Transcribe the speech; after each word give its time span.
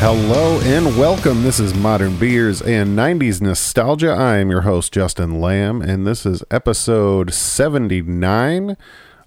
Hello 0.00 0.60
and 0.60 0.96
welcome. 0.96 1.42
This 1.42 1.58
is 1.58 1.74
Modern 1.74 2.16
Beers 2.18 2.62
and 2.62 2.96
90s 2.96 3.40
Nostalgia. 3.40 4.12
I 4.12 4.36
am 4.36 4.48
your 4.48 4.60
host, 4.60 4.92
Justin 4.92 5.40
Lamb, 5.40 5.82
and 5.82 6.06
this 6.06 6.24
is 6.24 6.44
episode 6.52 7.34
79. 7.34 8.76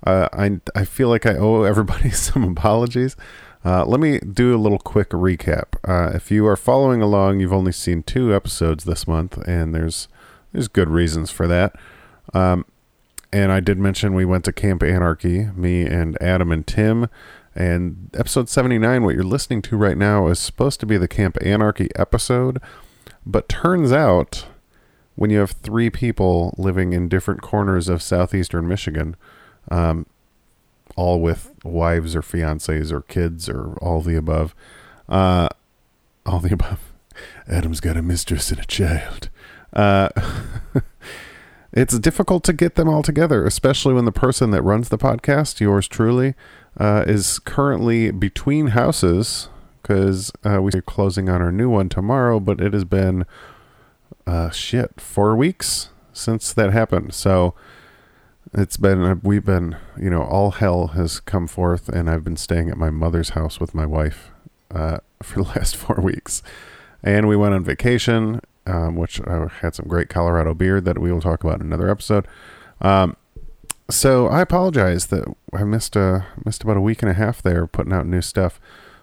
Uh, 0.07 0.29
I, 0.31 0.61
I 0.73 0.85
feel 0.85 1.09
like 1.09 1.25
I 1.25 1.35
owe 1.35 1.63
everybody 1.63 2.09
some 2.11 2.45
apologies. 2.45 3.17
Uh, 3.65 3.83
let 3.83 3.99
me 3.99 4.19
do 4.19 4.55
a 4.55 4.57
little 4.57 4.79
quick 4.79 5.09
recap. 5.09 5.75
Uh, 5.85 6.15
if 6.15 6.31
you 6.31 6.47
are 6.47 6.55
following 6.55 7.01
along, 7.01 7.41
you've 7.41 7.51
only 7.51 7.73
seen 7.73 8.01
two 8.01 8.33
episodes 8.33 8.85
this 8.85 9.05
month, 9.05 9.37
and 9.45 9.75
there's 9.75 10.07
there's 10.53 10.69
good 10.69 10.89
reasons 10.89 11.31
for 11.31 11.47
that. 11.47 11.75
Um, 12.33 12.63
and 13.33 13.51
I 13.51 13.59
did 13.59 13.77
mention 13.77 14.13
we 14.13 14.25
went 14.25 14.45
to 14.45 14.53
Camp 14.53 14.83
Anarchy, 14.83 15.47
me 15.53 15.83
and 15.85 16.17
Adam 16.21 16.49
and 16.49 16.65
Tim. 16.65 17.09
And 17.55 18.09
episode 18.17 18.49
79, 18.49 19.03
what 19.03 19.15
you're 19.15 19.23
listening 19.23 19.61
to 19.63 19.77
right 19.77 19.97
now, 19.97 20.27
is 20.27 20.39
supposed 20.39 20.79
to 20.79 20.85
be 20.85 20.97
the 20.97 21.07
Camp 21.07 21.37
Anarchy 21.41 21.89
episode. 21.95 22.61
But 23.25 23.49
turns 23.49 23.91
out, 23.91 24.45
when 25.15 25.29
you 25.29 25.39
have 25.39 25.51
three 25.51 25.89
people 25.89 26.55
living 26.57 26.93
in 26.93 27.09
different 27.09 27.41
corners 27.41 27.89
of 27.89 28.01
southeastern 28.01 28.67
Michigan, 28.67 29.15
um, 29.69 30.05
all 30.95 31.19
with 31.19 31.51
wives 31.63 32.15
or 32.15 32.21
fiancés 32.21 32.91
or 32.91 33.01
kids 33.01 33.49
or 33.49 33.77
all 33.81 34.01
the 34.01 34.15
above, 34.15 34.55
uh, 35.09 35.49
all 36.25 36.39
the 36.39 36.53
above. 36.53 36.93
Adam's 37.47 37.79
got 37.79 37.97
a 37.97 38.01
mistress 38.01 38.51
and 38.51 38.59
a 38.59 38.65
child. 38.65 39.29
Uh, 39.73 40.09
it's 41.73 41.97
difficult 41.99 42.43
to 42.45 42.53
get 42.53 42.75
them 42.75 42.89
all 42.89 43.03
together, 43.03 43.45
especially 43.45 43.93
when 43.93 44.05
the 44.05 44.11
person 44.11 44.51
that 44.51 44.61
runs 44.61 44.89
the 44.89 44.97
podcast, 44.97 45.59
yours 45.59 45.87
truly, 45.87 46.33
uh, 46.77 47.03
is 47.07 47.39
currently 47.39 48.11
between 48.11 48.67
houses 48.67 49.49
because 49.81 50.31
uh, 50.43 50.61
we're 50.61 50.81
closing 50.81 51.29
on 51.29 51.41
our 51.41 51.51
new 51.51 51.69
one 51.69 51.89
tomorrow, 51.89 52.39
but 52.39 52.61
it 52.61 52.73
has 52.73 52.85
been 52.85 53.25
uh, 54.25 54.49
shit 54.51 54.99
four 54.99 55.35
weeks 55.35 55.89
since 56.13 56.53
that 56.53 56.71
happened. 56.71 57.13
So 57.13 57.53
it's 58.53 58.77
been 58.77 59.03
uh, 59.03 59.15
we've 59.21 59.45
been 59.45 59.77
you 59.97 60.09
know 60.09 60.23
all 60.23 60.51
hell 60.51 60.87
has 60.87 61.19
come 61.19 61.47
forth, 61.47 61.89
and 61.89 62.09
I've 62.09 62.23
been 62.23 62.37
staying 62.37 62.69
at 62.69 62.77
my 62.77 62.89
mother's 62.89 63.29
house 63.29 63.59
with 63.59 63.73
my 63.73 63.85
wife 63.85 64.31
uh, 64.73 64.99
for 65.23 65.43
the 65.43 65.49
last 65.49 65.75
four 65.75 65.99
weeks, 66.01 66.41
and 67.03 67.27
we 67.27 67.35
went 67.35 67.53
on 67.53 67.63
vacation, 67.63 68.41
um, 68.65 68.95
which 68.95 69.21
I 69.21 69.47
had 69.61 69.75
some 69.75 69.87
great 69.87 70.09
Colorado 70.09 70.53
beer 70.53 70.79
that 70.81 70.99
we 70.99 71.11
will 71.11 71.21
talk 71.21 71.43
about 71.43 71.59
in 71.59 71.67
another 71.67 71.89
episode. 71.89 72.27
Um, 72.79 73.15
so 73.91 74.27
I 74.27 74.41
apologize 74.41 75.07
that 75.07 75.25
I 75.53 75.63
missed 75.63 75.95
a 75.95 76.25
missed 76.45 76.63
about 76.63 76.77
a 76.77 76.81
week 76.81 77.01
and 77.01 77.11
a 77.11 77.15
half 77.15 77.41
there 77.41 77.67
putting 77.67 77.93
out 77.93 78.07
new 78.07 78.21
stuff. 78.21 78.59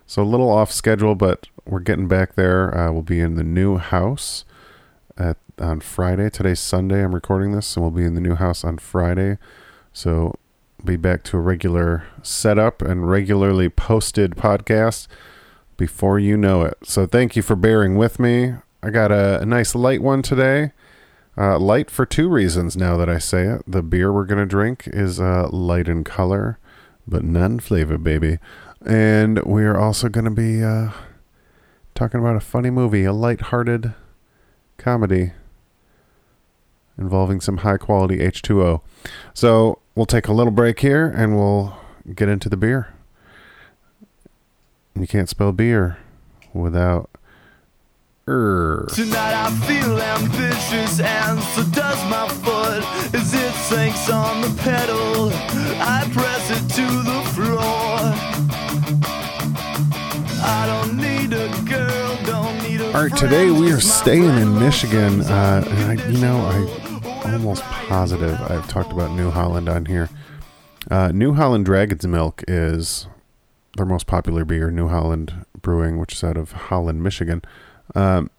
So 0.06 0.22
a 0.22 0.24
little 0.24 0.50
off 0.50 0.72
schedule, 0.72 1.14
but 1.14 1.46
we're 1.66 1.80
getting 1.80 2.08
back 2.08 2.34
there. 2.34 2.76
Uh, 2.76 2.90
we'll 2.90 3.02
be 3.02 3.20
in 3.20 3.34
the 3.34 3.44
new 3.44 3.76
house 3.76 4.44
at 5.16 5.36
on 5.58 5.80
Friday. 5.80 6.30
Today's 6.30 6.60
Sunday. 6.60 7.04
I'm 7.04 7.14
recording 7.14 7.52
this, 7.52 7.76
and 7.76 7.84
we'll 7.84 7.90
be 7.90 8.04
in 8.04 8.14
the 8.14 8.20
new 8.20 8.34
house 8.34 8.64
on 8.64 8.78
Friday. 8.78 9.38
So 9.92 10.38
be 10.84 10.96
back 10.96 11.24
to 11.24 11.36
a 11.36 11.40
regular 11.40 12.04
setup 12.22 12.82
and 12.82 13.10
regularly 13.10 13.68
posted 13.68 14.32
podcast 14.32 15.08
before 15.76 16.18
you 16.18 16.36
know 16.36 16.62
it. 16.62 16.78
So 16.84 17.06
thank 17.06 17.36
you 17.36 17.42
for 17.42 17.56
bearing 17.56 17.96
with 17.96 18.18
me. 18.18 18.54
I 18.82 18.90
got 18.90 19.10
a, 19.10 19.40
a 19.40 19.46
nice 19.46 19.74
light 19.74 20.02
one 20.02 20.22
today. 20.22 20.72
Uh, 21.38 21.56
light 21.56 21.88
for 21.88 22.04
two 22.04 22.28
reasons 22.28 22.76
now 22.76 22.96
that 22.96 23.08
I 23.08 23.18
say 23.18 23.44
it. 23.44 23.62
The 23.64 23.82
beer 23.82 24.12
we're 24.12 24.24
going 24.24 24.40
to 24.40 24.46
drink 24.46 24.88
is 24.88 25.20
uh, 25.20 25.48
light 25.50 25.86
in 25.86 26.02
color, 26.02 26.58
but 27.06 27.22
none 27.22 27.60
flavor, 27.60 27.96
baby. 27.96 28.38
And 28.84 29.38
we 29.44 29.62
are 29.64 29.78
also 29.78 30.08
going 30.08 30.24
to 30.24 30.32
be 30.32 30.64
uh, 30.64 30.90
talking 31.94 32.18
about 32.18 32.34
a 32.34 32.40
funny 32.40 32.70
movie, 32.70 33.04
a 33.04 33.12
light-hearted 33.12 33.94
comedy 34.78 35.32
involving 36.98 37.40
some 37.40 37.58
high 37.58 37.76
quality 37.76 38.18
H2O. 38.18 38.80
So 39.32 39.78
we'll 39.94 40.06
take 40.06 40.26
a 40.26 40.32
little 40.32 40.50
break 40.50 40.80
here 40.80 41.06
and 41.06 41.36
we'll 41.36 41.78
get 42.16 42.28
into 42.28 42.48
the 42.48 42.56
beer. 42.56 42.92
You 44.98 45.06
can't 45.06 45.28
spell 45.28 45.52
beer 45.52 45.98
without 46.52 47.08
Tonight 48.28 49.32
I 49.32 49.50
feel 49.66 49.98
ambitious 49.98 51.00
and 51.00 51.40
so 51.40 51.64
does 51.72 51.98
my 52.10 52.28
foot 52.28 52.84
As 53.14 53.32
it 53.32 53.54
sinks 53.54 54.10
on 54.10 54.42
the 54.42 54.54
pedal, 54.62 55.30
I 55.80 56.06
press 56.12 56.50
it 56.50 56.68
to 56.74 56.86
the 57.08 57.22
floor 57.32 58.12
I 60.44 60.66
don't 60.66 60.98
need 60.98 61.32
a 61.32 61.48
girl, 61.64 62.18
don't 62.26 62.62
need 62.62 62.82
a 62.82 62.88
All 62.88 63.04
right, 63.04 63.16
today 63.16 63.50
we 63.50 63.72
are 63.72 63.80
staying 63.80 64.36
in 64.36 64.58
Michigan. 64.58 65.22
Uh, 65.22 65.64
and 65.66 65.98
I, 65.98 66.06
you 66.08 66.18
know, 66.18 66.36
I 66.36 67.32
almost 67.32 67.62
positive 67.62 68.38
I've 68.42 68.68
talked 68.68 68.92
about 68.92 69.12
New 69.12 69.30
Holland 69.30 69.70
on 69.70 69.86
here. 69.86 70.10
Uh, 70.90 71.12
New 71.14 71.32
Holland 71.32 71.64
Dragon's 71.64 72.06
Milk 72.06 72.44
is 72.46 73.06
their 73.78 73.86
most 73.86 74.06
popular 74.06 74.44
beer. 74.44 74.70
New 74.70 74.88
Holland 74.88 75.46
Brewing, 75.58 75.98
which 75.98 76.12
is 76.12 76.22
out 76.22 76.36
of 76.36 76.52
Holland, 76.52 77.02
Michigan. 77.02 77.42
Um, 77.94 78.30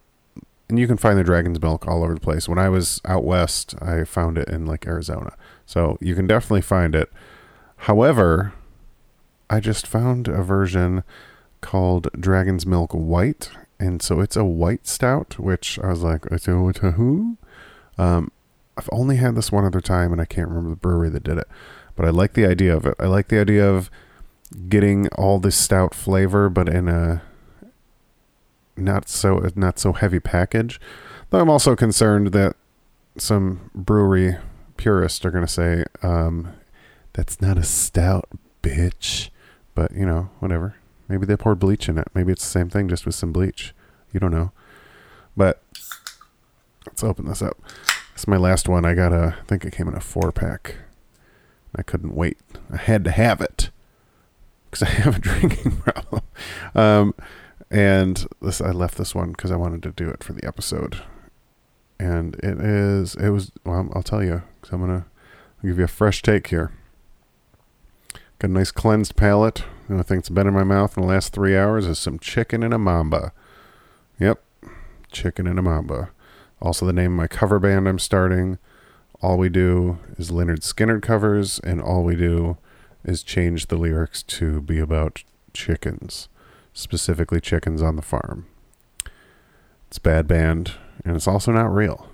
and 0.69 0.77
you 0.77 0.87
can 0.87 0.97
find 0.97 1.17
the 1.17 1.23
dragon's 1.23 1.61
milk 1.61 1.87
all 1.87 2.03
over 2.03 2.13
the 2.13 2.19
place. 2.19 2.47
When 2.47 2.59
I 2.59 2.69
was 2.69 3.01
out 3.05 3.23
west, 3.23 3.75
I 3.81 4.03
found 4.03 4.37
it 4.37 4.47
in 4.49 4.65
like 4.65 4.85
Arizona. 4.85 5.35
So 5.65 5.97
you 5.99 6.15
can 6.15 6.27
definitely 6.27 6.61
find 6.61 6.95
it. 6.95 7.11
However, 7.77 8.53
I 9.49 9.59
just 9.59 9.87
found 9.87 10.27
a 10.27 10.43
version 10.43 11.03
called 11.61 12.09
Dragon's 12.17 12.65
Milk 12.65 12.91
White. 12.93 13.49
And 13.79 14.01
so 14.01 14.19
it's 14.19 14.35
a 14.35 14.43
white 14.43 14.85
stout, 14.85 15.39
which 15.39 15.79
I 15.79 15.87
was 15.87 16.03
like, 16.03 16.25
who? 16.25 17.37
Um, 17.97 18.31
I've 18.77 18.89
only 18.91 19.15
had 19.15 19.35
this 19.35 19.51
one 19.51 19.65
other 19.65 19.81
time 19.81 20.11
and 20.11 20.21
I 20.21 20.25
can't 20.25 20.49
remember 20.49 20.69
the 20.69 20.75
brewery 20.75 21.09
that 21.09 21.23
did 21.23 21.37
it. 21.37 21.47
But 21.95 22.05
I 22.05 22.09
like 22.11 22.33
the 22.33 22.45
idea 22.45 22.75
of 22.75 22.85
it. 22.85 22.95
I 22.99 23.07
like 23.07 23.29
the 23.29 23.41
idea 23.41 23.67
of 23.67 23.89
getting 24.67 25.07
all 25.09 25.39
this 25.39 25.57
stout 25.57 25.95
flavor, 25.95 26.49
but 26.49 26.69
in 26.69 26.87
a 26.87 27.23
not 28.79 29.09
so 29.09 29.49
not 29.55 29.79
so 29.79 29.93
heavy 29.93 30.19
package. 30.19 30.79
Though 31.29 31.39
I'm 31.39 31.49
also 31.49 31.75
concerned 31.75 32.31
that 32.31 32.55
some 33.17 33.69
brewery 33.75 34.37
purists 34.77 35.23
are 35.25 35.31
going 35.31 35.45
to 35.45 35.51
say 35.51 35.83
um, 36.01 36.53
that's 37.13 37.41
not 37.41 37.57
a 37.57 37.63
stout, 37.63 38.29
bitch. 38.63 39.29
But 39.75 39.93
you 39.93 40.05
know, 40.05 40.29
whatever. 40.39 40.75
Maybe 41.07 41.25
they 41.25 41.35
poured 41.35 41.59
bleach 41.59 41.89
in 41.89 41.97
it. 41.97 42.07
Maybe 42.13 42.31
it's 42.31 42.43
the 42.43 42.49
same 42.49 42.69
thing, 42.69 42.87
just 42.87 43.05
with 43.05 43.15
some 43.15 43.31
bleach. 43.31 43.73
You 44.13 44.19
don't 44.19 44.31
know. 44.31 44.51
But 45.35 45.61
let's 46.85 47.03
open 47.03 47.25
this 47.25 47.41
up. 47.41 47.57
This 48.13 48.23
is 48.23 48.27
my 48.27 48.37
last 48.37 48.67
one. 48.67 48.85
I 48.85 48.93
got 48.93 49.13
a. 49.13 49.37
I 49.39 49.45
think 49.45 49.65
it 49.65 49.73
came 49.73 49.87
in 49.87 49.95
a 49.95 50.01
four 50.01 50.31
pack. 50.31 50.75
I 51.75 51.83
couldn't 51.83 52.15
wait. 52.15 52.37
I 52.71 52.77
had 52.77 53.03
to 53.05 53.11
have 53.11 53.41
it 53.41 53.69
because 54.69 54.83
I 54.87 54.91
have 54.91 55.17
a 55.17 55.19
drinking 55.21 55.77
problem. 55.77 56.21
Um, 56.75 57.13
and 57.71 58.25
this 58.41 58.61
I 58.61 58.71
left 58.71 58.97
this 58.97 59.13
one 59.13 59.31
because 59.31 59.51
I 59.51 59.55
wanted 59.55 59.83
to 59.83 59.91
do 59.91 60.09
it 60.09 60.23
for 60.23 60.33
the 60.33 60.45
episode. 60.45 61.01
And 61.99 62.35
it 62.35 62.59
is 62.59 63.15
it 63.15 63.29
was 63.29 63.51
well 63.65 63.89
I'll 63.93 64.03
tell 64.03 64.23
you 64.23 64.43
because 64.59 64.73
I'm 64.73 64.81
gonna 64.81 65.05
give 65.63 65.77
you 65.77 65.83
a 65.83 65.87
fresh 65.87 66.21
take 66.21 66.47
here. 66.47 66.71
Got 68.39 68.51
a 68.51 68.53
nice 68.53 68.71
cleansed 68.71 69.15
palate. 69.15 69.63
The 69.87 69.93
only 69.93 70.03
thing 70.03 70.19
that's 70.19 70.29
been 70.29 70.47
in 70.47 70.53
my 70.53 70.63
mouth 70.63 70.97
in 70.97 71.01
the 71.01 71.09
last 71.09 71.33
three 71.33 71.57
hours 71.57 71.85
is 71.85 71.99
some 71.99 72.19
chicken 72.19 72.63
and 72.63 72.73
a 72.73 72.77
mamba. 72.77 73.33
Yep, 74.19 74.41
chicken 75.11 75.45
and 75.45 75.59
a 75.59 75.61
mamba. 75.61 76.11
Also 76.61 76.85
the 76.85 76.93
name 76.93 77.13
of 77.13 77.17
my 77.17 77.27
cover 77.27 77.59
band 77.59 77.87
I'm 77.87 77.99
starting. 77.99 78.57
All 79.21 79.37
we 79.37 79.49
do 79.49 79.99
is 80.17 80.31
Lynyrd 80.31 80.61
Skynyrd 80.61 81.01
covers, 81.01 81.59
and 81.59 81.81
all 81.81 82.05
we 82.05 82.15
do 82.15 82.57
is 83.03 83.21
change 83.21 83.67
the 83.67 83.75
lyrics 83.75 84.23
to 84.23 84.61
be 84.61 84.79
about 84.79 85.23
chickens 85.53 86.29
specifically 86.73 87.41
chickens 87.41 87.81
on 87.81 87.95
the 87.95 88.01
farm. 88.01 88.47
It's 89.87 89.99
bad 89.99 90.27
band, 90.27 90.73
and 91.03 91.15
it's 91.15 91.27
also 91.27 91.51
not 91.51 91.73
real. 91.73 92.07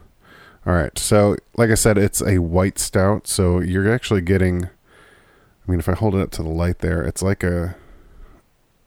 All 0.65 0.73
right, 0.73 0.97
so 0.97 1.35
like 1.57 1.69
I 1.69 1.75
said, 1.75 1.97
it's 1.97 2.21
a 2.21 2.39
white 2.39 2.79
stout, 2.79 3.27
so 3.27 3.59
you're 3.59 3.91
actually 3.91 4.21
getting. 4.21 4.65
I 4.65 5.71
mean, 5.71 5.79
if 5.79 5.89
I 5.89 5.93
hold 5.93 6.15
it 6.15 6.21
up 6.21 6.31
to 6.31 6.43
the 6.43 6.49
light 6.49 6.79
there, 6.79 7.03
it's 7.03 7.21
like 7.21 7.43
a 7.43 7.75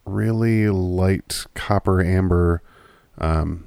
really 0.04 0.68
light 0.68 1.44
copper 1.54 2.02
amber, 2.02 2.62
um, 3.18 3.64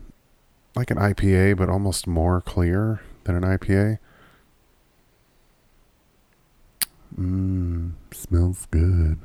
like 0.75 0.91
an 0.91 0.97
IPA, 0.97 1.57
but 1.57 1.69
almost 1.69 2.07
more 2.07 2.41
clear 2.41 3.01
than 3.23 3.35
an 3.35 3.43
IPA. 3.43 3.99
Mmm, 7.17 7.91
smells 8.11 8.67
good. 8.71 9.19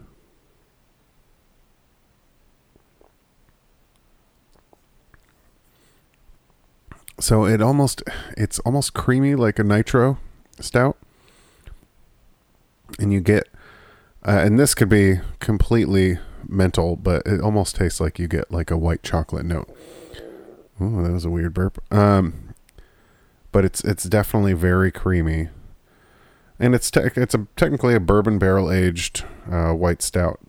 So 7.18 7.44
it 7.46 7.62
almost 7.62 8.02
it's 8.36 8.58
almost 8.60 8.94
creamy 8.94 9.34
like 9.34 9.58
a 9.58 9.64
nitro 9.64 10.18
stout 10.60 10.96
and 12.98 13.12
you 13.12 13.20
get 13.20 13.48
uh, 14.26 14.42
and 14.44 14.58
this 14.58 14.74
could 14.74 14.88
be 14.88 15.20
completely 15.38 16.18
mental, 16.48 16.96
but 16.96 17.22
it 17.26 17.40
almost 17.40 17.76
tastes 17.76 18.00
like 18.00 18.18
you 18.18 18.26
get 18.26 18.50
like 18.50 18.70
a 18.70 18.76
white 18.76 19.02
chocolate 19.02 19.46
note. 19.46 19.68
Ooh, 20.82 21.02
that 21.02 21.12
was 21.12 21.24
a 21.24 21.30
weird 21.30 21.54
burp. 21.54 21.82
Um, 21.92 22.54
but 23.52 23.64
it's 23.64 23.82
it's 23.84 24.04
definitely 24.04 24.52
very 24.52 24.90
creamy, 24.90 25.48
and 26.58 26.74
it's 26.74 26.90
te- 26.90 27.08
it's 27.14 27.34
a 27.34 27.46
technically 27.56 27.94
a 27.94 28.00
bourbon 28.00 28.38
barrel 28.38 28.70
aged 28.70 29.24
uh, 29.50 29.72
white 29.72 30.02
stout. 30.02 30.40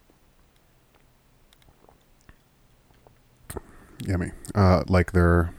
Yummy. 4.05 4.31
Uh, 4.53 4.83
like 4.87 5.11
their 5.11 5.53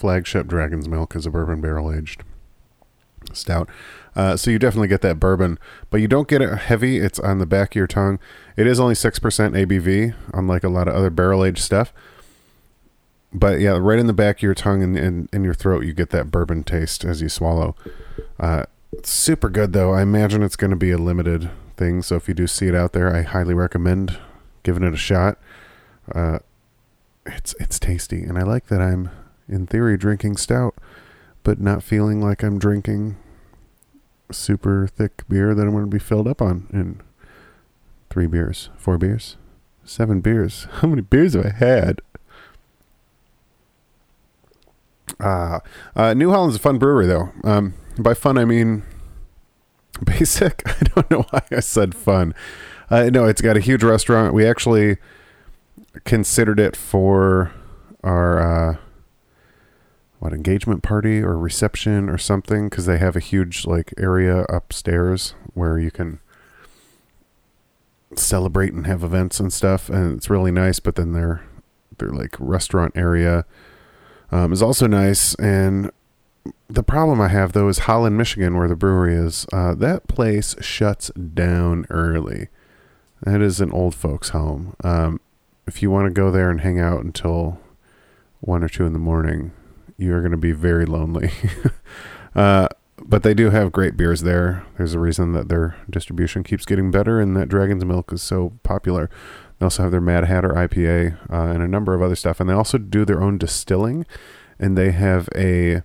flagship 0.00 0.46
Dragon's 0.46 0.88
Milk 0.88 1.14
is 1.14 1.26
a 1.26 1.30
bourbon 1.30 1.60
barrel 1.60 1.92
aged 1.92 2.24
stout. 3.32 3.68
Uh, 4.16 4.36
so 4.36 4.50
you 4.50 4.58
definitely 4.58 4.88
get 4.88 5.02
that 5.02 5.20
bourbon, 5.20 5.58
but 5.90 6.00
you 6.00 6.08
don't 6.08 6.26
get 6.26 6.42
it 6.42 6.56
heavy. 6.56 6.98
It's 6.98 7.18
on 7.20 7.38
the 7.38 7.46
back 7.46 7.72
of 7.72 7.76
your 7.76 7.86
tongue. 7.86 8.18
It 8.56 8.66
is 8.66 8.80
only 8.80 8.94
6% 8.94 9.20
ABV, 9.20 10.14
unlike 10.32 10.64
a 10.64 10.68
lot 10.68 10.88
of 10.88 10.94
other 10.94 11.10
barrel 11.10 11.44
aged 11.44 11.62
stuff. 11.62 11.92
But 13.32 13.60
yeah, 13.60 13.78
right 13.78 13.98
in 13.98 14.06
the 14.06 14.12
back 14.12 14.38
of 14.38 14.42
your 14.42 14.54
tongue 14.54 14.82
and 14.82 15.28
in, 15.32 15.44
your 15.44 15.54
throat, 15.54 15.84
you 15.84 15.92
get 15.92 16.10
that 16.10 16.30
bourbon 16.30 16.64
taste 16.64 17.04
as 17.04 17.22
you 17.22 17.28
swallow. 17.28 17.76
Uh, 18.40 18.64
super 19.04 19.48
good, 19.48 19.72
though. 19.72 19.92
I 19.92 20.02
imagine 20.02 20.42
it's 20.42 20.56
going 20.56 20.72
to 20.72 20.76
be 20.76 20.90
a 20.90 20.98
limited 20.98 21.50
thing. 21.76 22.02
So 22.02 22.16
if 22.16 22.26
you 22.26 22.34
do 22.34 22.48
see 22.48 22.66
it 22.66 22.74
out 22.74 22.92
there, 22.92 23.14
I 23.14 23.22
highly 23.22 23.54
recommend 23.54 24.18
giving 24.64 24.82
it 24.82 24.94
a 24.94 24.96
shot. 24.96 25.38
Uh, 26.12 26.40
it's 27.24 27.54
it's 27.60 27.78
tasty, 27.78 28.22
and 28.22 28.36
I 28.36 28.42
like 28.42 28.66
that 28.66 28.80
I'm 28.80 29.10
in 29.50 29.66
theory 29.66 29.96
drinking 29.96 30.36
stout, 30.36 30.74
but 31.42 31.60
not 31.60 31.82
feeling 31.82 32.22
like 32.22 32.42
I'm 32.42 32.58
drinking 32.58 33.16
super 34.30 34.86
thick 34.86 35.24
beer 35.28 35.54
that 35.54 35.62
I'm 35.62 35.72
going 35.72 35.84
to 35.84 35.90
be 35.90 35.98
filled 35.98 36.28
up 36.28 36.40
on 36.40 36.68
in 36.72 37.00
three 38.08 38.26
beers, 38.26 38.70
four 38.76 38.96
beers, 38.96 39.36
seven 39.84 40.20
beers. 40.20 40.66
How 40.74 40.88
many 40.88 41.02
beers 41.02 41.34
have 41.34 41.46
I 41.46 41.50
had? 41.50 42.00
Uh, 45.18 45.58
uh, 45.96 46.14
New 46.14 46.30
Holland's 46.30 46.56
a 46.56 46.60
fun 46.60 46.78
brewery, 46.78 47.06
though. 47.06 47.30
Um, 47.44 47.74
by 47.98 48.14
fun, 48.14 48.38
I 48.38 48.44
mean 48.44 48.84
basic. 50.04 50.62
I 50.66 50.84
don't 50.94 51.10
know 51.10 51.26
why 51.30 51.42
I 51.50 51.60
said 51.60 51.94
fun. 51.94 52.34
Uh, 52.88 53.10
no, 53.10 53.24
it's 53.24 53.40
got 53.40 53.56
a 53.56 53.60
huge 53.60 53.82
restaurant. 53.82 54.34
We 54.34 54.46
actually 54.46 54.96
considered 56.04 56.58
it 56.58 56.76
for 56.76 57.52
our 58.02 58.40
uh, 58.40 58.76
what 60.20 60.32
engagement 60.32 60.82
party 60.82 61.20
or 61.20 61.36
reception 61.36 62.08
or 62.08 62.18
something? 62.18 62.68
Because 62.68 62.86
they 62.86 62.98
have 62.98 63.16
a 63.16 63.20
huge 63.20 63.66
like 63.66 63.92
area 63.98 64.42
upstairs 64.44 65.34
where 65.54 65.78
you 65.78 65.90
can 65.90 66.20
celebrate 68.14 68.72
and 68.72 68.86
have 68.86 69.02
events 69.02 69.40
and 69.40 69.52
stuff 69.52 69.88
and 69.88 70.16
it's 70.16 70.28
really 70.28 70.50
nice 70.50 70.80
but 70.80 70.96
then 70.96 71.12
their 71.12 71.44
their 71.98 72.10
like 72.10 72.34
restaurant 72.40 72.92
area 72.96 73.44
um, 74.32 74.52
is 74.52 74.62
also 74.62 74.86
nice. 74.86 75.34
And 75.36 75.90
the 76.68 76.82
problem 76.82 77.20
i 77.20 77.28
have 77.28 77.52
though 77.52 77.68
is 77.68 77.80
holland 77.80 78.16
michigan 78.16 78.56
where 78.56 78.68
the 78.68 78.76
brewery 78.76 79.14
is 79.14 79.44
uh, 79.52 79.74
that 79.74 80.08
place 80.08 80.54
shuts 80.60 81.10
down 81.10 81.86
early. 81.90 82.48
That 83.22 83.42
is 83.42 83.60
an 83.60 83.70
old 83.72 83.94
folks 83.94 84.30
home. 84.30 84.74
Um, 84.82 85.20
if 85.66 85.82
you 85.82 85.90
want 85.90 86.06
to 86.06 86.10
go 86.10 86.30
there 86.30 86.50
and 86.50 86.62
hang 86.62 86.80
out 86.80 87.04
until 87.04 87.60
one 88.40 88.64
or 88.64 88.68
two 88.68 88.86
in 88.86 88.94
the 88.94 88.98
morning 88.98 89.52
you're 90.00 90.20
going 90.20 90.32
to 90.32 90.36
be 90.36 90.52
very 90.52 90.86
lonely. 90.86 91.30
uh, 92.34 92.68
but 93.02 93.22
they 93.22 93.34
do 93.34 93.50
have 93.50 93.72
great 93.72 93.96
beers 93.96 94.22
there. 94.22 94.64
There's 94.76 94.94
a 94.94 94.98
reason 94.98 95.32
that 95.32 95.48
their 95.48 95.76
distribution 95.88 96.42
keeps 96.42 96.64
getting 96.64 96.90
better 96.90 97.20
and 97.20 97.36
that 97.36 97.48
Dragon's 97.48 97.84
Milk 97.84 98.12
is 98.12 98.22
so 98.22 98.52
popular. 98.62 99.10
They 99.58 99.66
also 99.66 99.82
have 99.82 99.92
their 99.92 100.00
Mad 100.00 100.24
Hatter 100.24 100.50
IPA 100.50 101.18
uh, 101.30 101.52
and 101.52 101.62
a 101.62 101.68
number 101.68 101.94
of 101.94 102.02
other 102.02 102.16
stuff. 102.16 102.40
And 102.40 102.48
they 102.48 102.54
also 102.54 102.78
do 102.78 103.04
their 103.04 103.22
own 103.22 103.38
distilling. 103.38 104.06
And 104.58 104.76
they 104.76 104.90
have 104.92 105.28
a 105.34 105.82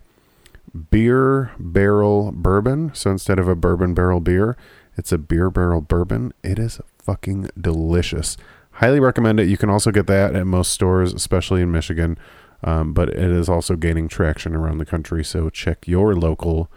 beer 0.90 1.52
barrel 1.58 2.32
bourbon. 2.32 2.94
So 2.94 3.10
instead 3.10 3.38
of 3.38 3.48
a 3.48 3.54
bourbon 3.54 3.94
barrel 3.94 4.20
beer, 4.20 4.56
it's 4.96 5.12
a 5.12 5.18
beer 5.18 5.50
barrel 5.50 5.80
bourbon. 5.80 6.32
It 6.42 6.58
is 6.58 6.80
fucking 6.98 7.50
delicious. 7.58 8.36
Highly 8.72 9.00
recommend 9.00 9.40
it. 9.40 9.48
You 9.48 9.56
can 9.56 9.70
also 9.70 9.90
get 9.90 10.06
that 10.06 10.36
at 10.36 10.46
most 10.46 10.72
stores, 10.72 11.14
especially 11.14 11.62
in 11.62 11.72
Michigan. 11.72 12.18
Um, 12.62 12.92
but 12.92 13.08
it 13.10 13.30
is 13.30 13.48
also 13.48 13.76
gaining 13.76 14.08
traction 14.08 14.54
around 14.54 14.78
the 14.78 14.86
country. 14.86 15.24
So 15.24 15.50
check 15.50 15.86
your 15.86 16.14
local 16.14 16.70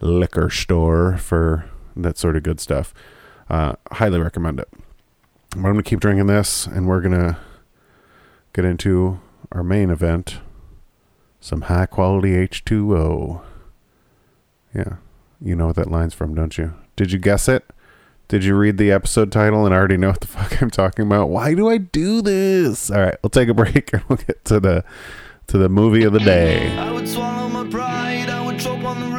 liquor 0.00 0.50
store 0.50 1.16
for 1.16 1.70
that 1.96 2.18
sort 2.18 2.36
of 2.36 2.42
good 2.42 2.60
stuff. 2.60 2.94
Uh, 3.48 3.74
highly 3.92 4.18
recommend 4.18 4.60
it. 4.60 4.68
But 5.50 5.58
I'm 5.58 5.62
going 5.62 5.76
to 5.76 5.82
keep 5.82 6.00
drinking 6.00 6.26
this, 6.26 6.66
and 6.66 6.88
we're 6.88 7.00
going 7.00 7.18
to 7.18 7.36
get 8.52 8.64
into 8.64 9.20
our 9.52 9.62
main 9.62 9.90
event 9.90 10.38
some 11.40 11.62
high 11.62 11.86
quality 11.86 12.30
H2O. 12.30 13.42
Yeah, 14.74 14.96
you 15.40 15.54
know 15.54 15.66
what 15.66 15.76
that 15.76 15.90
line's 15.90 16.14
from, 16.14 16.34
don't 16.34 16.56
you? 16.56 16.74
Did 16.96 17.12
you 17.12 17.18
guess 17.18 17.48
it? 17.48 17.64
Did 18.28 18.44
you 18.44 18.56
read 18.56 18.78
the 18.78 18.90
episode 18.90 19.30
title 19.30 19.66
and 19.66 19.74
already 19.74 19.98
know 19.98 20.08
what 20.08 20.20
the 20.20 20.26
fuck 20.28 20.62
I'm 20.62 20.70
talking 20.70 21.06
about? 21.06 21.28
Why 21.28 21.54
do 21.54 21.68
I 21.68 21.76
do 21.76 22.22
this? 22.22 22.90
All 22.90 23.00
right, 23.00 23.16
we'll 23.22 23.30
take 23.30 23.48
a 23.48 23.54
break 23.54 23.92
and 23.92 24.02
we'll 24.08 24.16
get 24.16 24.44
to 24.46 24.58
the 24.58 24.84
to 25.46 25.58
the 25.58 25.68
movie 25.68 26.04
of 26.04 26.12
the 26.12 26.20
day. 26.20 26.76
I 26.76 26.90
would 26.90 27.08
swallow 27.08 27.48
my 27.48 27.68
pride, 27.68 28.28
I 28.30 28.44
would 28.44 28.58
choke 28.58 28.84
on 28.84 29.00
the 29.00 29.14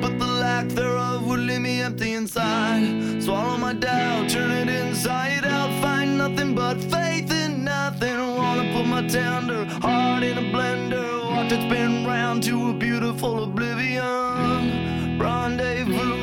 but 0.00 0.18
the 0.18 0.26
lack 0.26 0.68
thereof 0.68 1.26
would 1.26 1.40
leave 1.40 1.60
me 1.60 1.80
empty 1.80 2.12
inside. 2.14 3.22
Swallow 3.22 3.56
my 3.56 3.72
doubt, 3.72 4.30
turn 4.30 4.50
it 4.50 4.68
inside 4.68 5.44
out, 5.44 5.70
find 5.82 6.18
nothing 6.18 6.54
but 6.54 6.78
faith 6.78 7.30
in 7.30 7.64
nothing. 7.64 8.16
Wanna 8.36 8.72
put 8.72 8.86
my 8.86 9.06
tender 9.06 9.64
heart 9.80 10.22
in 10.22 10.38
a 10.38 10.46
blender, 10.54 11.30
watch 11.30 11.52
it 11.52 11.62
spin 11.68 12.06
round 12.06 12.42
to 12.44 12.70
a 12.70 12.72
beautiful 12.72 13.44
oblivion. 13.44 15.18
Rendezvous, 15.18 16.13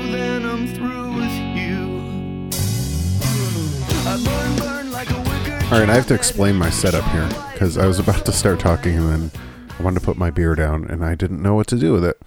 All 5.71 5.79
right, 5.79 5.89
I 5.89 5.94
have 5.94 6.07
to 6.07 6.13
explain 6.13 6.57
my 6.57 6.69
setup 6.69 7.06
here 7.12 7.29
because 7.53 7.77
I 7.77 7.88
was 7.88 7.97
about 7.97 8.25
to 8.25 8.33
start 8.33 8.59
talking 8.59 8.97
and 8.97 9.09
then 9.09 9.31
I 9.79 9.81
wanted 9.81 10.01
to 10.01 10.06
put 10.06 10.18
my 10.18 10.29
beer 10.29 10.53
down 10.53 10.83
and 10.83 11.01
I 11.01 11.15
didn't 11.15 11.41
know 11.41 11.56
what 11.56 11.68
to 11.68 11.77
do 11.77 11.94
with 11.94 12.03
it. 12.03 12.21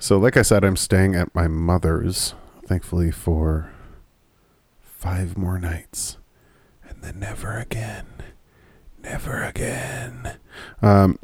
So, 0.00 0.18
like 0.18 0.36
I 0.36 0.42
said, 0.42 0.64
I'm 0.64 0.74
staying 0.74 1.14
at 1.14 1.32
my 1.32 1.46
mother's, 1.46 2.34
thankfully, 2.66 3.12
for 3.12 3.70
five 4.82 5.38
more 5.38 5.60
nights. 5.60 6.18
And 6.82 7.02
then 7.02 7.20
never 7.20 7.56
again. 7.56 8.06
Never 9.00 9.44
again. 9.44 10.38
Um, 10.82 11.20